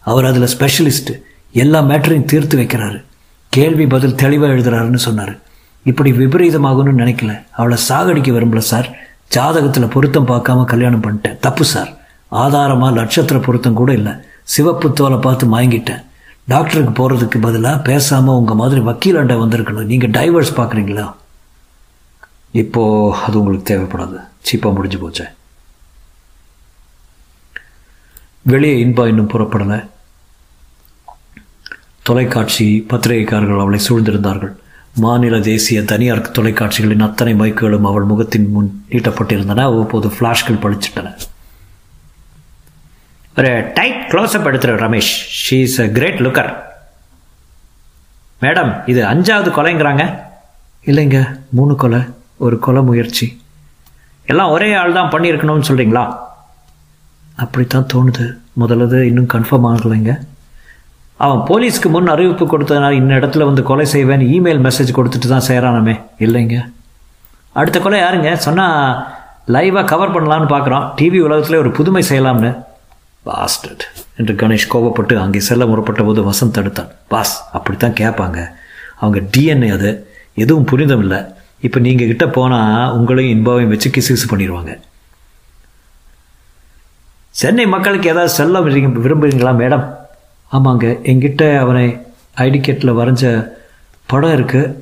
அவர் 0.00 0.24
அதில் 0.24 0.52
ஸ்பெஷலிஸ்ட்டு 0.58 1.28
எல்லா 1.52 1.82
மேட்டரையும் 1.82 2.24
தீர்த்து 2.24 2.58
வைக்கிறாரு. 2.58 3.04
கேள்வி 3.48 3.86
பதில் 3.86 4.14
தெளிவாக 4.14 4.52
எழுதுறாருன்னு 4.52 4.94
சொன்னார். 4.94 5.38
இப்படி 5.84 6.12
விபரீதமாகும்னு 6.12 6.92
நினைக்கல. 7.02 7.44
அவளை 7.52 7.78
சாகடிக்க 7.88 8.30
விரும்பல 8.32 8.58
சார். 8.58 8.98
ஜாதகத்தில் 9.34 9.90
பொருத்தம் 9.90 10.26
பார்க்காம 10.26 10.64
கல்யாணம் 10.64 11.02
பண்ணிட்டேன். 11.02 11.38
தப்பு 11.38 11.64
சார். 11.64 11.98
ஆதாரமாக 12.28 12.94
நட்சத்திர 12.94 13.40
பொருத்தம் 13.40 13.74
கூட 13.74 13.92
இல்லை. 13.92 14.12
சிவப்பு 14.42 14.92
தோலை 14.92 15.18
பார்த்து 15.18 15.58
மயங்கிட்டேன். 15.58 16.04
டாக்டருக்கு 16.46 16.92
போகிறதுக்கு 16.98 17.40
பதிலாக 17.40 17.78
பேசாமல் 17.78 18.34
உங்கள் 18.34 18.56
மாதிரி 18.56 18.80
வக்கீலாண்ட 18.80 19.34
வந்திருக்கணும். 19.42 19.84
நீங்கள் 19.84 20.10
டைவர்ஸ் 20.10 20.56
பார்க்குறீங்களா 20.56 21.12
இப்போது 22.50 23.16
அது 23.16 23.38
உங்களுக்கு 23.38 23.76
தேவைப்படாது. 23.76 24.20
சீப்பாக 24.48 24.74
முடிஞ்சு 24.74 24.98
போச்சேன் 24.98 25.28
வெளியே 28.42 28.84
இன்பா 28.84 29.06
இன்னும் 29.06 29.28
புறப்படலை. 29.28 29.86
தொலைக்காட்சி 32.10 32.66
பத்திரிகைக்காரர்கள் 32.90 33.64
அவளை 33.64 33.80
சூழ்ந்திருந்தார்கள். 33.88 34.52
மாநில 35.02 35.34
தேசிய 35.48 35.80
தனியார் 35.90 36.22
தொலைக்காட்சிகளின் 36.38 37.04
அத்தனை 37.06 37.32
மைக்குகளும் 37.40 37.86
அவள் 37.90 38.08
முகத்தின் 38.12 38.48
முன் 38.54 38.70
நீட்டப்பட்டிருந்தன. 38.92 39.64
அவ்வப்போது 39.70 40.08
ஃப்ளாஷ்கள் 40.14 40.62
பழிச்சிட்டன 40.62 41.10
ஒரு 43.38 43.52
டைட் 43.74 44.00
க்ளோஸ்அப் 44.12 44.48
எடுத்துரு 44.48 44.74
Ramesh. 44.84 45.10
She 45.42 45.58
is 45.66 45.78
a 45.84 45.86
great 45.98 46.18
looker 46.24 46.50
madam 48.42 48.72
இது 48.90 49.00
அஞ்சாவது 49.12 49.50
கொலைங்கிறாங்க. 49.58 50.04
இல்லைங்க 50.90 51.20
மூணு 51.58 51.74
கொலை 51.82 52.00
ஒரு 52.44 52.58
கொலை 52.66 52.82
முயற்சி. 52.88 53.26
எல்லாம் 54.26 54.50
ஒரே 54.56 54.68
ஆள் 54.80 54.96
தான் 54.98 55.12
பண்ணியிருக்கணும்னு 55.14 55.68
சொல்கிறீங்களா 55.68 56.04
அப்படித்தான் 57.44 57.88
தோணுது. 57.94 58.26
முதல்லது 58.60 59.00
இன்னும் 59.10 59.32
கன்ஃபார்ம் 59.34 59.70
ஆகலைங்க. 59.72 60.14
அவன் 61.24 61.40
போலீஸ்க்கு 61.48 61.88
முன் 61.94 62.06
அறிவிப்பு 62.06 62.44
கொடுத்ததுனால 62.46 62.92
இந்த 62.92 63.14
இடத்துல 63.14 63.44
வந்து 63.44 63.62
கொலை 63.62 63.84
செய்வேன் 63.84 64.20
இமெயில் 64.20 64.62
மெசேஜ் 64.66 64.96
கொடுத்துட்டு 64.98 65.28
தான் 65.32 65.46
செய்கிறானமே 65.48 66.00
இல்லைங்க. 66.18 66.72
அடுத்த 67.52 67.80
கொலை 67.80 68.00
யாருங்க? 68.00 68.34
சொன்னால் 68.34 69.06
லைவாக 69.46 69.84
கவர் 69.86 70.14
பண்ணலான்னு 70.14 70.48
பார்க்குறோம் 70.54 70.86
டிவி 70.98 71.20
உலகத்தில் 71.20 71.56
ஒரு 71.56 71.70
புதுமை 71.70 72.04
செய்யலாம்னு. 72.10 72.52
பாஸ்டட் 73.26 73.84
என்று 74.16 74.34
கணேஷ் 74.34 74.70
கோபப்பட்டு 74.72 75.16
அங்கே 75.16 75.40
செல்ல 75.40 75.64
முறப்பட்ட 75.64 76.04
போது 76.04 76.30
வசந்த் 76.30 76.56
தடுத்தான். 76.58 76.90
பாஸ் 77.08 77.48
அப்படித்தான் 77.52 77.98
கேட்பாங்க. 78.00 78.38
அவங்க 78.96 79.20
டிஎன்ஏ 79.36 79.72
அது. 79.72 80.08
எதுவும் 80.34 80.64
புரிந்தமில்லை 80.64 81.18
இல்லை 81.18 81.38
இப்போ 81.60 81.78
நீங்கள் 81.80 82.06
கிட்ட 82.06 82.26
போனால் 82.26 82.92
உங்களையும் 82.98 83.34
இன்பாவையும் 83.36 83.68
வச்சு 83.68 83.88
கிசு 83.96 84.14
பண்ணிடுவாங்க. 84.30 84.78
சென்னை 87.30 87.66
மக்களுக்கு 87.66 88.08
ஏதாவது 88.08 88.28
சொல்ல 88.28 88.60
விரும்புகிறீங்களா 88.60 89.52
மேடம் 89.62 89.99
ஆமாங்க 90.56 90.86
என்கிட்ட 91.10 91.42
அவனை 91.64 91.86
ஐடிகேட்டில் 92.44 92.96
வரைஞ்ச 93.00 93.24
படம் 94.10 94.34
இருக்குது 94.36 94.72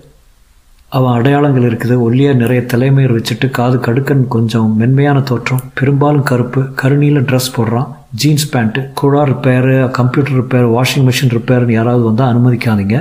அவன் 0.96 1.16
அடையாளங்கள் 1.18 1.66
இருக்குது. 1.68 1.94
ஒல்லியாக 2.04 2.40
நிறைய 2.42 2.60
தலைமையர் 2.72 3.14
வச்சுட்டு 3.16 3.46
காது 3.58 3.76
கடுக்கன் 3.86 4.22
கொஞ்சம் 4.34 4.68
மென்மையான 4.80 5.18
தோற்றம். 5.30 5.64
பெரும்பாலும் 5.78 6.28
கருப்பு 6.30 6.60
கருணியில் 6.82 7.26
ட்ரெஸ் 7.30 7.50
போடுறான். 7.56 7.88
ஜீன்ஸ் 8.20 8.48
பேண்ட்டு 8.52 8.82
குழா 9.00 9.22
repair 9.32 9.74
computer 9.98 10.38
repair 10.40 10.68
washing 10.76 11.06
machine 11.08 11.34
ரிப்பேர்னு 11.36 11.76
யாராவது 11.78 12.04
வந்தால் 12.08 12.30
அனுமதிக்காதீங்க. 12.32 12.98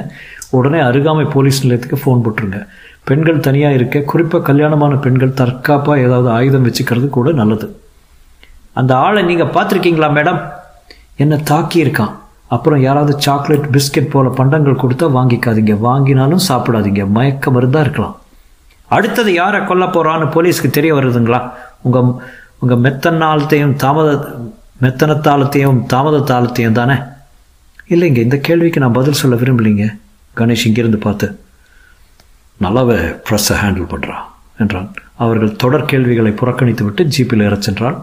உடனே 0.58 0.82
அருகாமை 0.89 1.25
போலீஸ் 1.36 1.63
நிலையத்துக்கு 1.63 2.01
ஃபோன் 2.03 2.23
போட்டுருங்க. 2.25 2.60
பெண்கள் 3.10 3.43
தனியாக 3.47 3.77
இருக்க 3.80 3.97
குறிப்பாக 4.12 4.45
கல்யாணமான 4.51 4.93
பெண்கள் 5.06 5.38
தற்காப்பாக 5.41 6.06
ஏதாவது 6.06 6.30
ஆயுதம் 6.38 6.65
வச்சுக்கிறது 6.67 7.10
கூட 7.17 7.32
நல்லது. 7.41 7.67
அந்த 8.80 8.91
ஆளை 9.06 9.21
நீங்கள் 9.32 9.53
பார்த்துருக்கீங்களா 9.56 10.10
மேடம் 10.17 10.41
என்னை 11.23 11.38
தாக்கியிருக்கான். 11.51 12.15
அப்புறம் 12.55 12.81
யாராவது 12.86 13.13
சாக்லேட் 13.25 13.67
பிஸ்கெட் 13.75 14.13
போல 14.13 14.27
பண்டங்கள் 14.39 14.81
கொடுத்தா 14.83 15.05
வாங்கிக்காதீங்க. 15.17 15.73
வாங்கினாலும் 15.88 16.43
சாப்பிடாதீங்க. 16.49 17.03
மயக்க 17.15 17.51
மருந்தா 17.55 17.79
இருக்கலாம். 17.86 18.15
அடுத்தது 18.95 19.31
யாரை 19.41 19.60
கொல்ல 19.69 19.86
போறான்னு 19.95 20.27
போலீஸ்க்கு 20.36 20.69
தெரிய 20.77 20.91
வருதுங்களா? 20.97 21.39
உங்க 21.86 21.99
உங்க 22.62 22.75
மெத்தனாலத்தையும் 22.86 23.73
தாமத 23.83 24.12
மெத்தனத்தாளத்தையும் 24.83 25.79
தாமதத்தாளத்தையும் 25.93 26.77
தானே? 26.79 26.95
இல்லைங்க 27.93 28.19
இந்த 28.27 28.38
கேள்விக்கு 28.47 28.79
நான் 28.83 28.97
பதில் 28.99 29.19
சொல்ல 29.21 29.36
விரும்பலைங்க. 29.41 29.86
கணேஷ் 30.39 30.65
இங்கிருந்து 30.69 30.99
பார்த்து 31.05 31.27
நல்லாவே 32.65 32.97
ப்ரெஸ்ஸை 33.27 33.55
ஹேண்டில் 33.63 33.91
பண்ணுறான் 33.93 34.23
என்றான். 34.63 34.89
அவர்கள் 35.23 35.60
தொடர் 35.63 35.89
கேள்விகளை 35.91 36.31
புறக்கணித்து 36.39 36.83
விட்டு 36.86 37.03
ஜீப்பில் 37.15 37.45
இறச்சென்றான் 37.49 37.97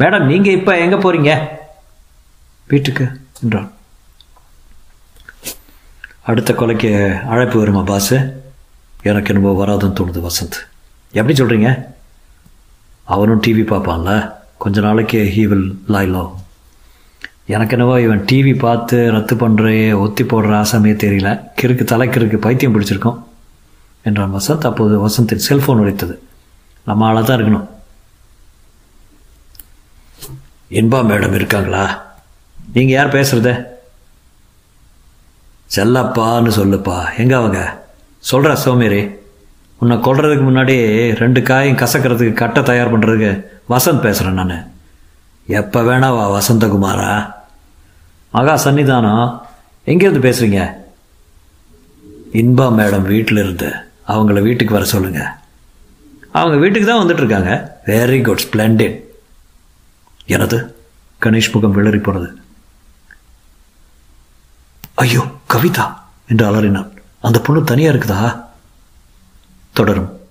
மேடம் 0.00 0.28
நீங்கள் 0.30 0.56
இப்போ 0.58 0.72
எங்கே 0.84 0.98
போகிறீங்க 1.04 1.32
வீட்டுக்கு 2.66 3.20
என்றான். 3.42 3.72
அடுத்த 6.22 6.52
கொலைக்கு 6.52 6.90
அழைப்பு 7.26 7.58
வருமா 7.58 7.80
பாஸு 7.80 8.32
எனக்கு 9.02 9.34
என்னமோ 9.34 9.66
வராதுன்னு 9.66 9.98
தோணுது 9.98 10.26
வசந்த். 10.28 10.58
எப்படி 11.12 11.42
சொல்கிறீங்க 11.42 11.86
அவனும் 13.04 13.42
டிவி 13.46 13.64
பார்ப்பான்ல. 13.70 14.32
கொஞ்ச 14.58 14.80
நாளைக்கு 14.80 15.32
ஹீ 15.36 15.46
வில் 15.48 15.82
லை 15.86 16.08
எனக்கு 17.46 17.76
என்னவோ 17.76 18.00
இவன் 18.00 18.24
டிவி 18.24 18.58
பார்த்து 18.58 19.10
ரத்து 19.10 19.34
பண்ணுறையே 19.36 19.98
ஒத்தி 19.98 20.24
போடுற 20.24 20.52
ஆசாமியே 20.60 20.94
தெரியல. 21.04 21.30
கிறுக்கு 21.60 21.84
தலைக்கிறுக்கு 21.92 22.36
பைத்தியம் 22.36 22.80
பிடிச்சிருக்கோம் 22.80 23.22
என்றான் 24.02 24.34
வசந்த். 24.34 24.66
அப்போது 24.66 25.08
வசந்தின் 25.08 25.44
செல்ஃபோன் 25.48 25.82
உடைத்தது. 25.84 26.22
நம்ம 26.84 27.06
ஆளாக 27.06 27.26
தான் 27.26 27.38
இருக்கணும். 27.38 27.68
இன்பா 30.70 31.00
மேடம் 31.10 31.34
இருக்காங்களா? 31.34 32.11
நீங்கள் 32.66 32.94
யார் 32.94 33.14
பேசுறது? 33.14 33.64
செல்லப்பான்னு 35.76 36.50
சொல்லுப்பா. 36.58 37.18
எங்க 37.18 37.36
அவங்க? 37.36 37.84
சொல்கிற 38.18 38.54
சோமேரி. 38.64 39.14
உன்னை 39.78 39.96
கொள்றதுக்கு 39.96 40.44
முன்னாடி 40.48 41.14
ரெண்டு 41.14 41.42
காயும் 41.42 41.76
கசக்கிறதுக்கு 41.76 42.32
கட்டை 42.32 42.62
தயார் 42.62 42.98
பண்ணுறதுக்கு 42.98 43.46
வசந்த் 43.68 44.00
பேசுகிறேன் 44.00 44.34
நான். 44.34 44.70
எப்போ 45.46 45.82
வேணா 45.82 46.08
வா 46.16 46.40
வசந்தகுமாரா. 46.40 47.34
மகா 48.30 48.64
சன்னிதானம். 48.64 49.40
எங்கேருந்து 49.86 50.26
பேசுகிறீங்க 50.28 50.80
இன்பா 52.32 52.66
மேடம் 52.78 53.02
வீட்டில் 53.02 53.38
இருந்து 53.38 53.72
அவங்கள 54.08 54.42
வீட்டுக்கு 54.42 54.74
வர 54.74 54.86
சொல்லுங்கள் 54.86 55.32
அவங்க 56.30 56.56
வீட்டுக்கு 56.56 56.88
தான் 56.88 57.06
வந்துட்டு 57.06 57.22
இருக்காங்க 57.22 57.80
வெரி 57.86 58.22
குட் 58.22 58.46
ஸ்ப்ளெண்டிட் 58.50 59.00
எனது 60.26 60.76
கணேஷ் 61.22 61.52
முகம் 61.52 61.72
விளறி 61.72 61.98
போனது. 61.98 62.41
ஐயோ 65.02 65.22
கவிதா 65.50 65.84
என்று 66.28 66.46
அலறினான். 66.46 66.90
அந்த 67.20 67.40
பொண்ணு 67.40 67.64
தனியா 67.64 67.90
இருக்குதா? 67.92 68.44
தொடரும். 69.72 70.21